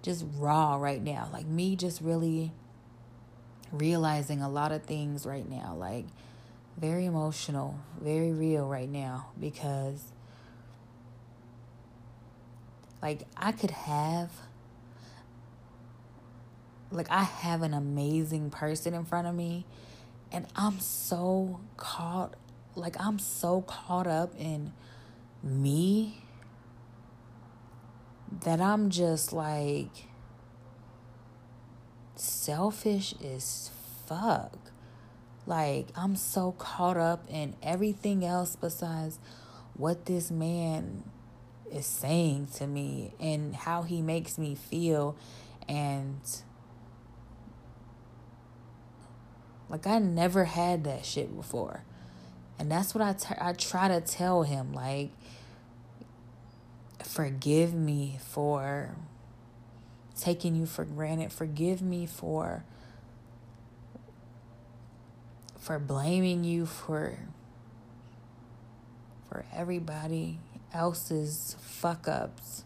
just 0.01 0.25
raw 0.37 0.75
right 0.75 1.01
now. 1.01 1.29
Like 1.31 1.45
me 1.45 1.75
just 1.75 2.01
really 2.01 2.51
realizing 3.71 4.41
a 4.41 4.49
lot 4.49 4.71
of 4.71 4.83
things 4.83 5.25
right 5.25 5.49
now. 5.49 5.75
Like 5.77 6.05
very 6.77 7.05
emotional, 7.05 7.79
very 7.99 8.31
real 8.31 8.67
right 8.67 8.89
now 8.89 9.27
because 9.39 10.03
like 13.01 13.21
I 13.37 13.51
could 13.51 13.71
have 13.71 14.31
like 16.91 17.09
I 17.09 17.23
have 17.23 17.61
an 17.61 17.73
amazing 17.73 18.49
person 18.49 18.93
in 18.93 19.05
front 19.05 19.27
of 19.27 19.35
me 19.35 19.65
and 20.31 20.45
I'm 20.55 20.79
so 20.79 21.59
caught 21.77 22.35
like 22.75 22.95
I'm 22.99 23.19
so 23.19 23.61
caught 23.61 24.07
up 24.07 24.33
in 24.37 24.73
me 25.43 26.21
that 28.43 28.59
I'm 28.59 28.89
just 28.89 29.33
like 29.33 30.07
selfish 32.15 33.13
as 33.23 33.71
fuck. 34.05 34.57
Like 35.45 35.87
I'm 35.95 36.15
so 36.15 36.53
caught 36.53 36.97
up 36.97 37.25
in 37.29 37.55
everything 37.61 38.25
else 38.25 38.55
besides 38.55 39.19
what 39.75 40.05
this 40.05 40.31
man 40.31 41.03
is 41.71 41.85
saying 41.85 42.47
to 42.55 42.67
me 42.67 43.13
and 43.19 43.55
how 43.55 43.81
he 43.81 44.01
makes 44.01 44.37
me 44.37 44.55
feel 44.55 45.15
and 45.67 46.21
like 49.69 49.87
I 49.87 49.99
never 49.99 50.45
had 50.45 50.83
that 50.83 51.05
shit 51.05 51.35
before. 51.35 51.83
And 52.57 52.71
that's 52.71 52.95
what 52.95 53.03
I, 53.03 53.13
t- 53.13 53.35
I 53.39 53.53
try 53.53 53.87
to 53.87 53.99
tell 53.99 54.43
him 54.43 54.73
like 54.73 55.11
forgive 57.15 57.73
me 57.73 58.19
for 58.21 58.93
taking 60.19 60.53
you 60.53 60.65
for 60.65 60.83
granted. 60.83 61.31
Forgive 61.31 61.81
me 61.81 62.05
for 62.05 62.65
for 65.57 65.79
blaming 65.79 66.43
you 66.43 66.65
for 66.65 67.17
for 69.29 69.45
everybody 69.53 70.39
else's 70.73 71.55
fuck 71.61 72.05
ups. 72.05 72.65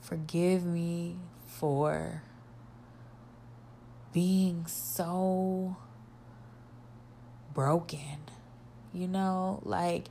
Forgive 0.00 0.64
me 0.64 1.18
for 1.46 2.24
being 4.12 4.66
so 4.66 5.76
broken. 7.54 8.18
You 8.92 9.06
know, 9.06 9.60
like 9.62 10.08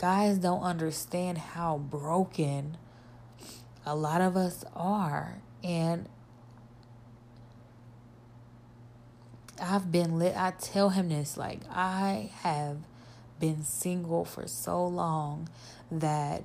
guys 0.00 0.38
don't 0.38 0.62
understand 0.62 1.36
how 1.36 1.76
broken 1.76 2.78
a 3.84 3.94
lot 3.94 4.22
of 4.22 4.34
us 4.34 4.64
are. 4.74 5.42
And 5.62 6.08
I've 9.60 9.92
been 9.92 10.18
lit. 10.18 10.34
I 10.34 10.52
tell 10.52 10.88
him 10.88 11.10
this 11.10 11.36
like, 11.36 11.60
I 11.70 12.30
have 12.36 12.78
been 13.38 13.62
single 13.62 14.24
for 14.24 14.46
so 14.46 14.86
long 14.86 15.50
that 15.92 16.44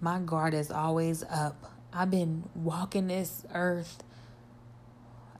my 0.00 0.18
guard 0.18 0.54
is 0.54 0.70
always 0.70 1.22
up. 1.24 1.72
I've 1.92 2.10
been 2.10 2.48
walking 2.54 3.08
this 3.08 3.44
earth 3.52 4.02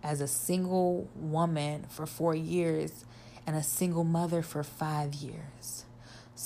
as 0.02 0.20
a 0.20 0.28
single 0.28 1.08
woman 1.14 1.86
for 1.88 2.04
four 2.04 2.34
years 2.34 3.06
and 3.46 3.56
a 3.56 3.62
single 3.62 4.04
mother 4.04 4.42
for 4.42 4.62
five 4.62 5.14
years. 5.14 5.83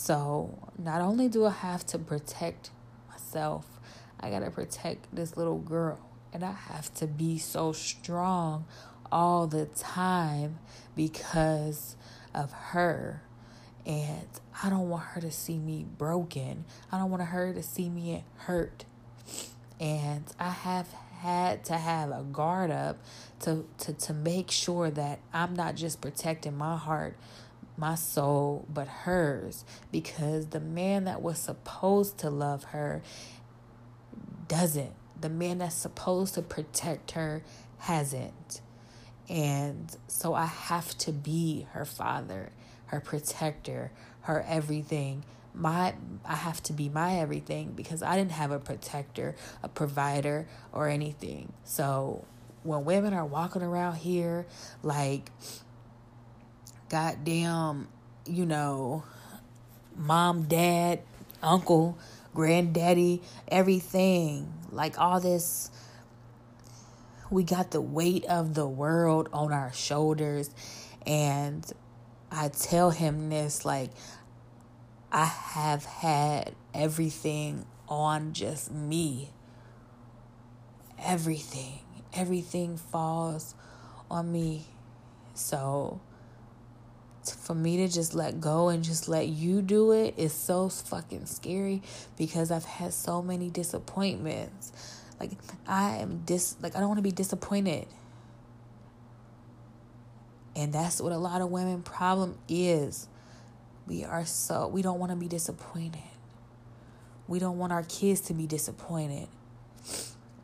So, 0.00 0.56
not 0.78 1.00
only 1.00 1.28
do 1.28 1.44
I 1.44 1.50
have 1.50 1.84
to 1.86 1.98
protect 1.98 2.70
myself, 3.10 3.66
I 4.20 4.30
got 4.30 4.38
to 4.38 4.50
protect 4.50 5.14
this 5.14 5.36
little 5.36 5.58
girl. 5.58 5.98
And 6.32 6.44
I 6.44 6.52
have 6.52 6.94
to 6.94 7.08
be 7.08 7.36
so 7.36 7.72
strong 7.72 8.64
all 9.10 9.48
the 9.48 9.66
time 9.66 10.60
because 10.94 11.96
of 12.32 12.52
her. 12.52 13.22
And 13.84 14.28
I 14.62 14.70
don't 14.70 14.88
want 14.88 15.02
her 15.02 15.20
to 15.20 15.32
see 15.32 15.58
me 15.58 15.84
broken. 15.98 16.64
I 16.92 16.98
don't 16.98 17.10
want 17.10 17.24
her 17.24 17.52
to 17.52 17.62
see 17.62 17.90
me 17.90 18.24
hurt. 18.36 18.84
And 19.80 20.24
I 20.38 20.50
have 20.50 20.88
had 21.20 21.64
to 21.64 21.76
have 21.76 22.10
a 22.10 22.22
guard 22.22 22.70
up 22.70 22.98
to, 23.40 23.66
to, 23.78 23.92
to 23.94 24.14
make 24.14 24.52
sure 24.52 24.90
that 24.90 25.18
I'm 25.32 25.54
not 25.54 25.74
just 25.74 26.00
protecting 26.00 26.56
my 26.56 26.76
heart, 26.76 27.16
my 27.78 27.94
soul, 27.94 28.66
but 28.68 28.88
hers. 28.88 29.64
Because 29.92 30.48
the 30.48 30.60
man 30.60 31.04
that 31.04 31.22
was 31.22 31.38
supposed 31.38 32.18
to 32.18 32.30
love 32.30 32.64
her 32.64 33.02
doesn't. 34.48 34.92
The 35.20 35.28
man 35.28 35.58
that's 35.58 35.74
supposed 35.74 36.34
to 36.34 36.42
protect 36.42 37.12
her 37.12 37.42
hasn't. 37.78 38.60
And 39.28 39.94
so 40.06 40.34
I 40.34 40.46
have 40.46 40.96
to 40.98 41.12
be 41.12 41.66
her 41.72 41.84
father, 41.84 42.50
her 42.86 43.00
protector, 43.00 43.92
her 44.22 44.44
everything 44.48 45.24
my 45.58 45.94
I 46.24 46.36
have 46.36 46.62
to 46.64 46.72
be 46.72 46.88
my 46.88 47.18
everything 47.18 47.72
because 47.72 48.02
I 48.02 48.16
didn't 48.16 48.32
have 48.32 48.50
a 48.50 48.58
protector, 48.58 49.34
a 49.62 49.68
provider 49.68 50.48
or 50.72 50.88
anything. 50.88 51.52
So 51.64 52.24
when 52.62 52.84
women 52.84 53.12
are 53.12 53.26
walking 53.26 53.62
around 53.62 53.96
here 53.96 54.46
like 54.82 55.30
goddamn, 56.88 57.88
you 58.26 58.46
know, 58.46 59.04
mom, 59.96 60.44
dad, 60.44 61.00
uncle, 61.42 61.98
granddaddy, 62.34 63.22
everything, 63.48 64.52
like 64.70 64.98
all 64.98 65.20
this 65.20 65.70
we 67.30 67.44
got 67.44 67.70
the 67.72 67.80
weight 67.80 68.24
of 68.24 68.54
the 68.54 68.66
world 68.66 69.28
on 69.32 69.52
our 69.52 69.72
shoulders 69.72 70.50
and 71.06 71.70
I 72.30 72.48
tell 72.48 72.90
him 72.90 73.28
this 73.28 73.64
like 73.64 73.90
I 75.10 75.24
have 75.24 75.84
had 75.84 76.54
everything 76.74 77.64
on 77.88 78.34
just 78.34 78.70
me. 78.70 79.30
Everything. 80.98 81.80
Everything 82.12 82.76
falls 82.76 83.54
on 84.10 84.30
me. 84.30 84.66
So 85.34 86.00
for 87.30 87.54
me 87.54 87.76
to 87.78 87.88
just 87.88 88.14
let 88.14 88.40
go 88.40 88.68
and 88.68 88.82
just 88.82 89.08
let 89.08 89.28
you 89.28 89.62
do 89.62 89.92
it 89.92 90.14
is 90.16 90.32
so 90.32 90.68
fucking 90.68 91.26
scary 91.26 91.82
because 92.16 92.50
I've 92.50 92.64
had 92.64 92.92
so 92.92 93.22
many 93.22 93.50
disappointments. 93.50 94.72
Like 95.20 95.32
I 95.66 95.96
am 95.96 96.22
dis 96.24 96.56
like 96.60 96.76
I 96.76 96.80
don't 96.80 96.88
want 96.88 96.98
to 96.98 97.02
be 97.02 97.12
disappointed. 97.12 97.86
And 100.54 100.72
that's 100.72 101.00
what 101.00 101.12
a 101.12 101.18
lot 101.18 101.40
of 101.40 101.50
women 101.50 101.82
problem 101.82 102.36
is 102.48 103.06
we 103.86 104.04
are 104.04 104.26
so, 104.26 104.68
we 104.68 104.82
don't 104.82 104.98
want 104.98 105.10
to 105.10 105.16
be 105.16 105.28
disappointed. 105.28 106.02
We 107.28 107.38
don't 107.38 107.58
want 107.58 107.72
our 107.72 107.84
kids 107.84 108.20
to 108.22 108.34
be 108.34 108.46
disappointed. 108.46 109.28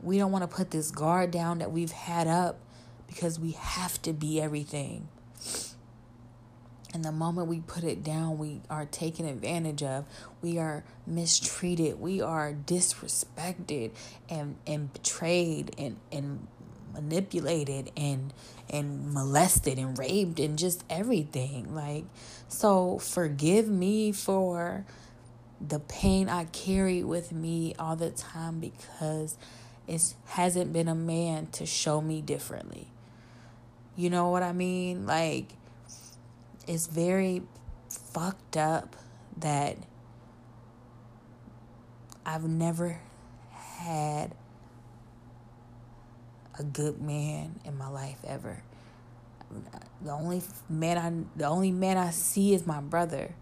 We 0.03 0.19
don't 0.19 0.31
want 0.31 0.49
to 0.49 0.57
put 0.57 0.71
this 0.71 0.91
guard 0.91 1.31
down 1.31 1.59
that 1.59 1.73
we've 1.73 1.91
had 1.91 2.27
up 2.27 2.61
because 3.07 3.41
we 3.41 3.53
have 3.53 4.01
to 4.03 4.13
be 4.13 4.41
everything. 4.41 5.09
And 6.95 7.05
the 7.05 7.13
moment 7.13 7.49
we 7.49 7.59
put 7.59 7.83
it 7.83 8.05
down, 8.05 8.39
we 8.39 8.63
are 8.71 8.87
taken 8.87 9.27
advantage 9.27 9.83
of. 9.83 10.07
We 10.41 10.59
are 10.59 10.85
mistreated. 11.07 12.01
We 12.01 12.23
are 12.23 12.55
disrespected 12.55 13.91
and, 14.31 14.57
and 14.65 14.93
betrayed 14.93 15.75
and, 15.77 15.97
and 16.13 16.47
manipulated 16.95 17.91
and 17.97 18.33
and 18.71 19.13
molested 19.13 19.79
and 19.79 19.99
raped 19.99 20.41
and 20.41 20.59
just 20.59 20.85
everything. 20.89 21.75
Like, 21.75 22.05
so 22.49 22.99
forgive 22.99 23.69
me 23.69 24.13
for 24.13 24.87
the 25.61 25.81
pain 25.81 26.29
I 26.29 26.45
carry 26.47 27.03
with 27.03 27.33
me 27.33 27.75
all 27.79 27.97
the 27.97 28.11
time 28.11 28.61
because 28.61 29.37
it 29.87 30.15
hasn't 30.27 30.73
been 30.73 30.89
a 30.89 30.95
man 30.95 31.49
to 31.53 31.67
show 31.67 32.01
me 32.01 32.21
differently. 32.21 32.89
You 33.97 34.11
know 34.11 34.31
what 34.31 34.43
I 34.43 34.53
mean? 34.53 35.07
Like, 35.07 35.53
it's 36.67 36.87
very 36.87 37.43
fucked 37.89 38.57
up 38.57 38.97
that 39.39 39.77
I've 42.25 42.45
never 42.45 43.01
had 43.51 44.35
a 46.59 46.63
good 46.63 47.01
man 47.01 47.61
in 47.65 47.77
my 47.77 47.89
life 47.89 48.19
ever. 48.27 48.63
The 50.03 50.11
only 50.11 50.43
man 50.69 50.99
I 50.99 51.39
the 51.39 51.47
only 51.47 51.71
man 51.71 51.97
I 51.97 52.11
see 52.11 52.55
is 52.55 52.67
my 52.67 52.81
brother. 52.81 53.35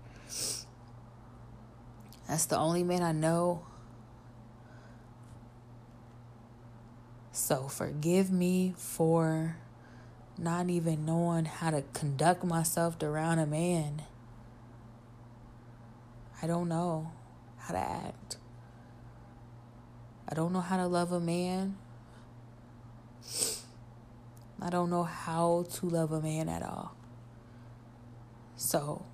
That's 2.29 2.47
the 2.47 2.57
only 2.57 2.83
man 2.83 3.03
I 3.03 3.13
know. 3.13 3.63
So 7.33 7.69
forgive 7.69 8.31
me 8.31 8.75
for 8.77 9.57
not 10.39 10.71
even 10.71 11.05
knowing 11.05 11.45
how 11.45 11.71
to 11.71 11.83
conduct 11.93 12.45
myself 12.45 13.01
around 13.03 13.39
a 13.39 13.47
man. 13.47 14.03
I 16.43 16.47
don't 16.47 16.69
know 16.69 17.13
how 17.59 17.75
to 17.75 17.81
act. 17.81 18.37
I 20.29 20.35
don't 20.35 20.53
know 20.53 20.61
how 20.61 20.77
to 20.79 20.87
love 20.87 21.13
a 21.13 21.21
man. 21.21 21.77
I 24.61 24.71
don't 24.71 24.91
know 24.91 25.03
how 25.03 25.67
to 25.75 25.87
love 25.87 26.13
a 26.13 26.21
man 26.21 26.49
at 26.49 26.63
all. 26.63 26.97
So, 28.57 29.05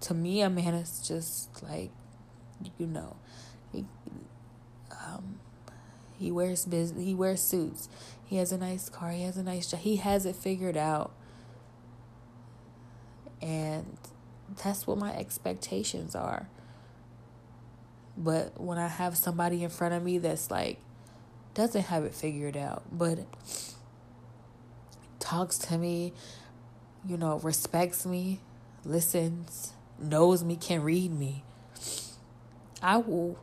to 0.00 0.14
me, 0.14 0.40
a 0.40 0.48
man 0.48 0.74
is 0.74 1.06
just 1.06 1.62
like, 1.62 1.90
you 2.78 2.86
know, 2.86 3.16
he, 3.72 3.84
um, 4.90 5.40
he 6.16 6.30
wears 6.30 6.64
business, 6.64 7.04
he 7.04 7.14
wears 7.14 7.42
suits, 7.42 7.88
he 8.32 8.38
has 8.38 8.50
a 8.50 8.56
nice 8.56 8.88
car, 8.88 9.10
he 9.10 9.24
has 9.24 9.36
a 9.36 9.42
nice 9.42 9.70
job, 9.70 9.80
he 9.80 9.96
has 9.96 10.24
it 10.24 10.34
figured 10.34 10.74
out, 10.74 11.12
and 13.42 13.98
that's 14.64 14.86
what 14.86 14.96
my 14.96 15.14
expectations 15.14 16.14
are. 16.14 16.48
But 18.16 18.58
when 18.58 18.78
I 18.78 18.88
have 18.88 19.18
somebody 19.18 19.62
in 19.62 19.68
front 19.68 19.92
of 19.92 20.02
me 20.02 20.16
that's 20.16 20.50
like 20.50 20.78
doesn't 21.52 21.82
have 21.82 22.04
it 22.04 22.14
figured 22.14 22.56
out, 22.56 22.84
but 22.90 23.18
talks 25.20 25.58
to 25.58 25.76
me, 25.76 26.14
you 27.06 27.18
know, 27.18 27.38
respects 27.40 28.06
me, 28.06 28.40
listens, 28.82 29.74
knows 29.98 30.42
me, 30.42 30.56
can 30.56 30.82
read 30.82 31.12
me, 31.12 31.44
I 32.82 32.96
will 32.96 33.38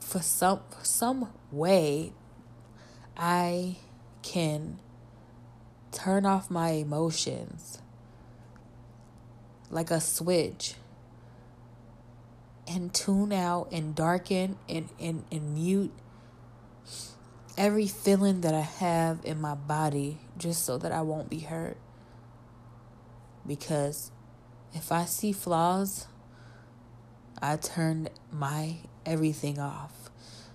for 0.00 0.22
some 0.22 0.60
some 0.82 1.28
way 1.50 2.14
I 3.16 3.76
can 4.22 4.78
turn 5.90 6.24
off 6.26 6.50
my 6.50 6.70
emotions 6.70 7.78
like 9.70 9.90
a 9.90 10.00
switch 10.00 10.74
and 12.68 12.92
tune 12.94 13.32
out 13.32 13.68
and 13.72 13.94
darken 13.94 14.56
and, 14.68 14.88
and, 15.00 15.24
and 15.30 15.54
mute 15.54 15.92
every 17.56 17.86
feeling 17.86 18.40
that 18.42 18.54
I 18.54 18.60
have 18.60 19.20
in 19.24 19.40
my 19.40 19.54
body 19.54 20.18
just 20.38 20.64
so 20.64 20.78
that 20.78 20.92
I 20.92 21.02
won't 21.02 21.28
be 21.28 21.40
hurt. 21.40 21.76
Because 23.46 24.10
if 24.72 24.92
I 24.92 25.04
see 25.04 25.32
flaws, 25.32 26.06
I 27.40 27.56
turn 27.56 28.08
my 28.30 28.76
everything 29.04 29.58
off 29.58 30.10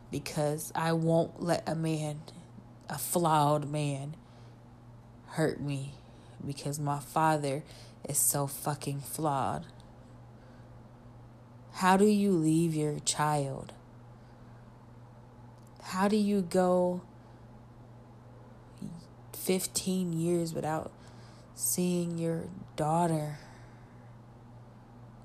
because 0.09 0.71
I 0.73 0.93
won't 0.93 1.43
let 1.43 1.67
a 1.67 1.75
man, 1.75 2.21
a 2.89 2.97
flawed 2.97 3.69
man, 3.69 4.15
hurt 5.31 5.59
me 5.59 5.93
because 6.45 6.79
my 6.79 6.99
father 6.99 7.63
is 8.07 8.17
so 8.17 8.47
fucking 8.47 9.01
flawed. 9.01 9.65
How 11.73 11.97
do 11.97 12.05
you 12.05 12.31
leave 12.31 12.73
your 12.73 12.99
child? 12.99 13.73
How 15.83 16.07
do 16.07 16.17
you 16.17 16.41
go 16.41 17.01
15 19.33 20.13
years 20.13 20.53
without 20.53 20.91
seeing 21.55 22.17
your 22.17 22.43
daughter 22.75 23.37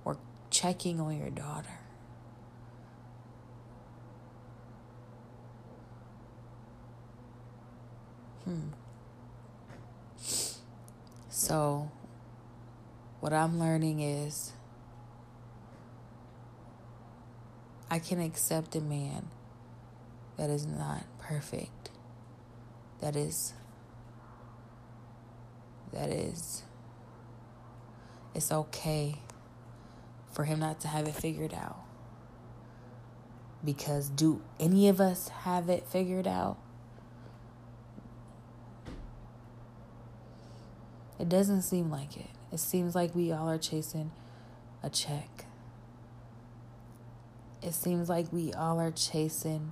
or 0.05 0.19
checking 0.51 1.01
on 1.01 1.19
your 1.19 1.31
daughter? 1.31 1.82
Hmm. 8.45 8.69
So, 11.29 11.91
what 13.21 13.33
I'm 13.33 13.59
learning 13.59 14.01
is 14.01 14.53
I 17.91 17.99
can 17.99 18.21
accept 18.21 18.75
a 18.75 18.81
man 18.81 19.29
that 20.37 20.51
is 20.51 20.67
not 20.67 21.05
perfect, 21.19 21.91
that 23.01 23.15
is, 23.15 23.53
that 25.93 26.09
is, 26.09 26.63
it's 28.35 28.51
okay 28.51 29.17
for 30.33 30.45
him 30.45 30.59
not 30.59 30.81
to 30.81 30.89
have 30.89 31.07
it 31.07 31.15
figured 31.15 31.55
out. 31.55 31.81
Because 33.65 34.09
do 34.09 34.43
any 34.59 34.89
of 34.89 35.01
us 35.01 35.29
have 35.29 35.69
it 35.69 35.87
figured 35.87 36.27
out? 36.27 36.57
It 41.23 41.29
doesn't 41.29 41.63
seem 41.63 41.89
like 41.89 42.17
it. 42.17 42.27
It 42.51 42.59
seems 42.59 42.97
like 42.97 43.15
we 43.15 43.31
all 43.31 43.49
are 43.49 43.57
chasing 43.57 44.11
a 44.83 44.91
check. 44.91 45.45
It 47.63 47.75
seems 47.75 48.09
like 48.09 48.33
we 48.33 48.53
all 48.53 48.81
are 48.81 48.91
chasing 48.91 49.71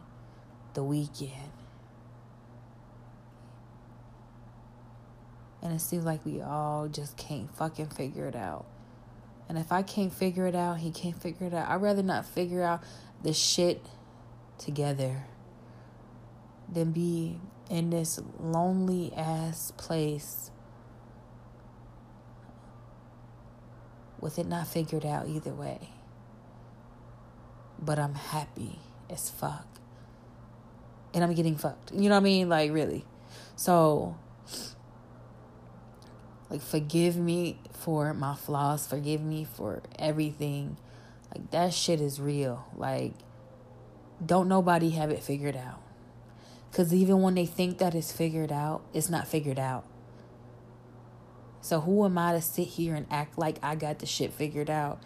the 0.75 0.85
weekend. 0.85 1.51
And 5.61 5.73
it 5.73 5.81
seems 5.81 6.05
like 6.05 6.25
we 6.25 6.41
all 6.41 6.87
just 6.87 7.17
can't 7.17 7.53
fucking 7.57 7.89
figure 7.89 8.29
it 8.29 8.37
out. 8.37 8.65
And 9.49 9.59
if 9.59 9.73
I 9.73 9.83
can't 9.83 10.13
figure 10.13 10.47
it 10.47 10.55
out, 10.55 10.79
he 10.79 10.93
can't 10.93 11.21
figure 11.21 11.49
it 11.49 11.53
out. 11.53 11.69
I'd 11.69 11.83
rather 11.83 12.05
not 12.05 12.27
figure 12.27 12.63
out 12.63 12.81
the 13.25 13.33
shit 13.33 13.85
together 14.57 15.25
than 16.73 16.93
be 16.93 17.41
in 17.69 17.91
this 17.91 18.21
lonely 18.39 19.13
ass 19.17 19.73
place 19.77 20.53
with 24.21 24.39
it 24.39 24.47
not 24.47 24.67
figured 24.67 25.05
out 25.05 25.29
either 25.29 25.53
way. 25.53 25.91
But 27.79 27.99
I'm 27.99 28.15
happy 28.15 28.79
as 29.09 29.31
fuck 29.31 29.67
and 31.13 31.25
I'm 31.25 31.35
getting 31.35 31.57
fucked. 31.57 31.93
You 31.93 32.09
know 32.09 32.15
what 32.15 32.21
I 32.21 32.25
mean? 32.25 32.49
Like, 32.49 32.73
really. 32.73 33.05
So, 33.57 34.17
like, 36.49 36.63
forgive 36.63 37.17
me 37.17 37.59
for 37.73 38.15
my 38.15 38.35
flaws. 38.35 38.87
Forgive 38.87 39.21
me 39.21 39.45
for 39.45 39.83
everything. 39.99 40.77
Like, 41.35 41.51
that 41.51 41.75
shit 41.75 42.01
is 42.01 42.21
real. 42.21 42.67
Like, 42.77 43.15
don't 44.25 44.49
nobody 44.49 44.91
have 44.91 45.11
it 45.11 45.23
figured 45.23 45.57
out. 45.57 45.81
Because 46.71 46.95
even 46.95 47.23
when 47.23 47.35
they 47.35 47.47
think 47.47 47.79
that 47.79 47.95
it's 47.95 48.13
figured 48.13 48.53
out, 48.53 48.83
it's 48.95 49.11
not 49.11 49.27
figured 49.27 49.59
out. 49.59 49.85
So, 51.61 51.81
who 51.81 52.05
am 52.05 52.17
I 52.17 52.33
to 52.33 52.41
sit 52.41 52.67
here 52.67 52.95
and 52.95 53.07
act 53.11 53.39
like 53.39 53.59
I 53.63 53.75
got 53.75 53.99
the 53.99 54.07
shit 54.07 54.33
figured 54.33 54.71
out? 54.71 55.03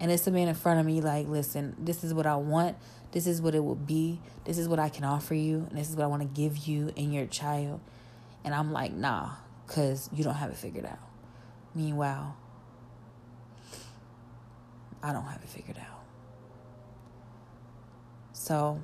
And 0.00 0.10
it's 0.10 0.26
a 0.26 0.30
man 0.30 0.48
in 0.48 0.54
front 0.54 0.80
of 0.80 0.86
me, 0.86 1.00
like, 1.00 1.28
listen, 1.28 1.76
this 1.78 2.04
is 2.04 2.12
what 2.12 2.26
I 2.26 2.36
want. 2.36 2.76
This 3.12 3.26
is 3.26 3.40
what 3.40 3.54
it 3.54 3.64
will 3.64 3.74
be. 3.74 4.20
This 4.44 4.58
is 4.58 4.68
what 4.68 4.78
I 4.78 4.88
can 4.88 5.04
offer 5.04 5.34
you. 5.34 5.66
And 5.70 5.78
this 5.78 5.88
is 5.88 5.96
what 5.96 6.04
I 6.04 6.08
want 6.08 6.22
to 6.22 6.28
give 6.28 6.58
you 6.58 6.92
and 6.96 7.14
your 7.14 7.26
child. 7.26 7.80
And 8.44 8.54
I'm 8.54 8.72
like, 8.72 8.92
nah, 8.92 9.30
because 9.66 10.10
you 10.12 10.24
don't 10.24 10.34
have 10.34 10.50
it 10.50 10.56
figured 10.56 10.84
out. 10.84 10.98
Meanwhile, 11.74 12.36
I 15.02 15.12
don't 15.12 15.24
have 15.24 15.42
it 15.42 15.48
figured 15.48 15.78
out. 15.78 16.02
So, 18.32 18.80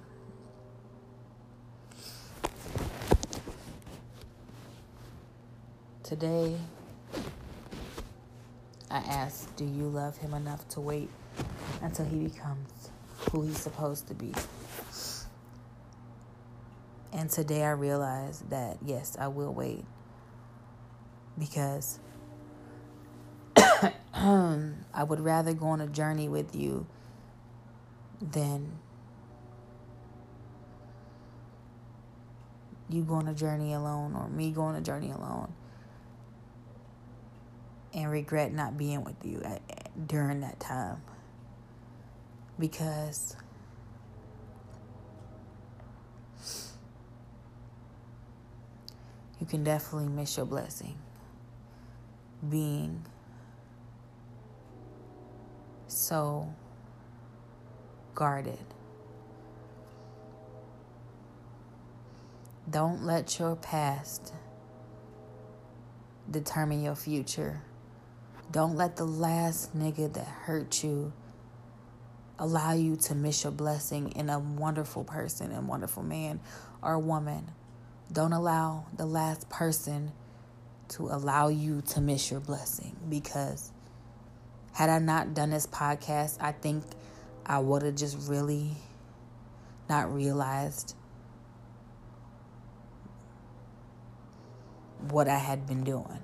today, 6.10 6.56
I 8.90 8.96
asked, 8.96 9.54
Do 9.54 9.64
you 9.64 9.84
love 9.84 10.16
him 10.16 10.34
enough 10.34 10.68
to 10.70 10.80
wait 10.80 11.08
until 11.80 12.04
he 12.04 12.24
becomes 12.24 12.90
who 13.30 13.42
he's 13.42 13.58
supposed 13.58 14.08
to 14.08 14.14
be. 14.14 14.34
And 17.12 17.30
today 17.30 17.62
I 17.62 17.70
realized 17.70 18.50
that 18.50 18.78
yes, 18.84 19.16
I 19.20 19.28
will 19.28 19.54
wait 19.54 19.84
because 21.38 22.00
I 24.12 25.04
would 25.06 25.20
rather 25.20 25.54
go 25.54 25.66
on 25.66 25.80
a 25.80 25.86
journey 25.86 26.28
with 26.28 26.56
you 26.56 26.88
than 28.20 28.80
you 32.88 33.02
go 33.04 33.14
on 33.14 33.28
a 33.28 33.34
journey 33.34 33.74
alone 33.74 34.16
or 34.16 34.28
me 34.28 34.50
go 34.50 34.62
on 34.62 34.74
a 34.74 34.80
journey 34.80 35.12
alone 35.12 35.52
and 37.92 38.10
regret 38.10 38.52
not 38.52 38.76
being 38.78 39.04
with 39.04 39.24
you 39.24 39.40
at, 39.44 39.60
during 40.06 40.40
that 40.40 40.60
time. 40.60 41.02
Because 42.58 43.36
you 49.40 49.46
can 49.46 49.64
definitely 49.64 50.08
miss 50.08 50.36
your 50.36 50.46
blessing. 50.46 50.96
Being 52.48 53.04
so 55.86 56.54
guarded. 58.14 58.58
Don't 62.68 63.04
let 63.04 63.38
your 63.38 63.56
past 63.56 64.32
determine 66.30 66.82
your 66.82 66.94
future. 66.94 67.62
Don't 68.50 68.74
let 68.74 68.96
the 68.96 69.04
last 69.04 69.76
nigga 69.76 70.12
that 70.12 70.26
hurt 70.26 70.82
you 70.82 71.12
allow 72.38 72.72
you 72.72 72.96
to 72.96 73.14
miss 73.14 73.44
your 73.44 73.52
blessing 73.52 74.10
in 74.16 74.28
a 74.28 74.38
wonderful 74.38 75.04
person 75.04 75.52
and 75.52 75.68
wonderful 75.68 76.02
man 76.02 76.40
or 76.82 76.98
woman. 76.98 77.52
Don't 78.10 78.32
allow 78.32 78.86
the 78.96 79.06
last 79.06 79.48
person 79.48 80.10
to 80.88 81.06
allow 81.08 81.46
you 81.48 81.82
to 81.82 82.00
miss 82.00 82.30
your 82.30 82.40
blessing 82.40 82.96
because 83.08 83.70
had 84.72 84.88
I 84.90 84.98
not 84.98 85.34
done 85.34 85.50
this 85.50 85.66
podcast, 85.66 86.38
I 86.40 86.50
think 86.50 86.82
I 87.46 87.58
would 87.60 87.82
have 87.82 87.94
just 87.94 88.28
really 88.28 88.72
not 89.88 90.12
realized 90.12 90.96
what 95.08 95.28
I 95.28 95.38
had 95.38 95.66
been 95.66 95.84
doing. 95.84 96.18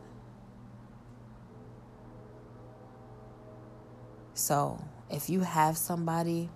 So, 4.47 4.81
if 5.11 5.29
you 5.29 5.41
have 5.41 5.77
somebody 5.77 6.51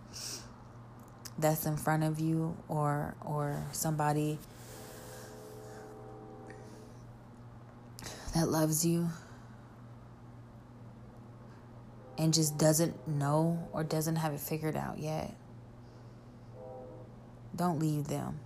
that's 1.36 1.66
in 1.66 1.76
front 1.76 2.04
of 2.04 2.20
you 2.20 2.56
or 2.68 3.16
or 3.20 3.64
somebody 3.72 4.38
that 8.32 8.48
loves 8.48 8.86
you 8.86 9.08
and 12.16 12.32
just 12.32 12.58
doesn't 12.58 13.08
know 13.08 13.68
or 13.72 13.82
doesn't 13.82 14.14
have 14.14 14.34
it 14.34 14.40
figured 14.40 14.76
out 14.76 15.00
yet, 15.00 15.34
don't 17.56 17.80
leave 17.80 18.06
them. 18.06 18.38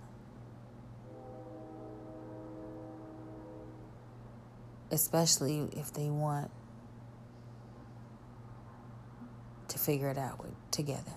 Especially 4.89 5.69
if 5.77 5.93
they 5.93 6.09
want 6.09 6.49
to 9.74 9.74
figure 9.85 10.09
it 10.09 10.17
out 10.17 10.41
with, 10.41 10.53
together. 10.71 11.13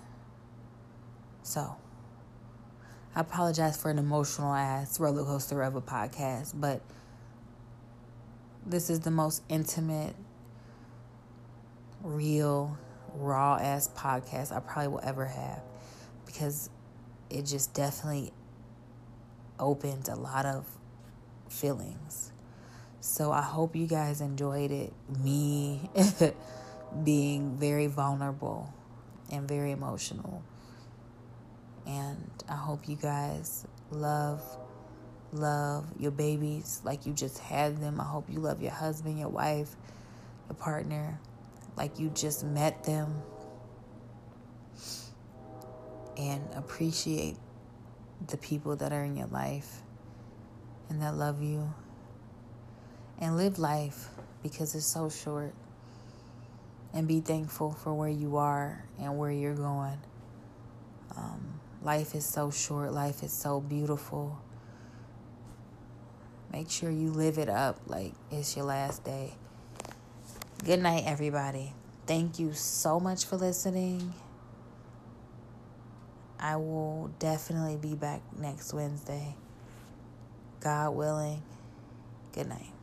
So, 1.41 1.75
I 3.15 3.21
apologize 3.21 3.81
for 3.81 3.89
an 3.89 3.97
emotional 3.97 4.53
ass 4.53 4.99
roller 4.99 5.23
coaster 5.23 5.61
of 5.63 5.75
a 5.75 5.81
podcast, 5.81 6.53
but 6.55 6.81
this 8.65 8.89
is 8.89 8.99
the 8.99 9.11
most 9.11 9.41
intimate, 9.49 10.15
real, 12.03 12.77
raw 13.15 13.57
ass 13.59 13.89
podcast 13.95 14.55
I 14.55 14.59
probably 14.59 14.89
will 14.89 15.01
ever 15.03 15.25
have 15.25 15.61
because 16.27 16.69
it 17.31 17.43
just 17.43 17.73
definitely 17.73 18.31
opened 19.59 20.07
a 20.07 20.15
lot 20.15 20.45
of 20.45 20.65
feelings. 21.49 22.31
So 23.01 23.31
I 23.31 23.41
hope 23.41 23.75
you 23.75 23.87
guys 23.87 24.21
enjoyed 24.21 24.71
it. 24.71 24.93
Me 25.23 25.89
being 27.03 27.57
very 27.57 27.87
vulnerable 27.87 28.73
and 29.31 29.47
very 29.47 29.71
emotional. 29.71 30.43
And 31.85 32.29
I 32.47 32.55
hope 32.55 32.87
you 32.87 32.95
guys 32.95 33.65
love 33.91 34.41
love 35.31 35.85
your 35.99 36.11
babies 36.11 36.81
like 36.83 37.05
you 37.05 37.13
just 37.13 37.37
had 37.37 37.77
them. 37.77 38.01
I 38.01 38.03
hope 38.03 38.29
you 38.29 38.39
love 38.39 38.61
your 38.61 38.71
husband, 38.71 39.19
your 39.19 39.29
wife, 39.29 39.75
your 40.47 40.55
partner 40.55 41.19
like 41.77 41.97
you 41.99 42.09
just 42.09 42.43
met 42.43 42.83
them. 42.83 43.21
And 46.17 46.43
appreciate 46.53 47.37
the 48.27 48.35
people 48.37 48.75
that 48.75 48.91
are 48.91 49.03
in 49.03 49.15
your 49.15 49.27
life 49.27 49.81
and 50.89 51.01
that 51.01 51.15
love 51.15 51.41
you. 51.41 51.73
And 53.19 53.37
live 53.37 53.59
life 53.59 54.09
because 54.43 54.75
it's 54.75 54.85
so 54.85 55.09
short 55.09 55.53
and 56.93 57.07
be 57.07 57.21
thankful 57.21 57.71
for 57.71 57.93
where 57.93 58.09
you 58.09 58.37
are 58.37 58.85
and 58.99 59.17
where 59.17 59.31
you're 59.31 59.55
going. 59.55 59.99
Um, 61.15 61.59
life 61.81 62.15
is 62.15 62.25
so 62.25 62.51
short, 62.51 62.93
life 62.93 63.23
is 63.23 63.31
so 63.31 63.59
beautiful. 63.59 64.39
Make 66.51 66.69
sure 66.69 66.89
you 66.89 67.11
live 67.11 67.37
it 67.37 67.49
up 67.49 67.79
like 67.85 68.13
it's 68.31 68.55
your 68.55 68.65
last 68.65 69.03
day. 69.03 69.33
Good 70.63 70.81
night, 70.81 71.03
everybody. 71.05 71.73
Thank 72.07 72.39
you 72.39 72.53
so 72.53 72.99
much 72.99 73.25
for 73.25 73.37
listening. 73.37 74.13
I 76.39 76.55
will 76.55 77.11
definitely 77.19 77.77
be 77.77 77.95
back 77.95 78.21
next 78.37 78.73
Wednesday. 78.73 79.35
God 80.59 80.95
willing. 80.95 81.43
Good 82.33 82.47
night. 82.47 82.78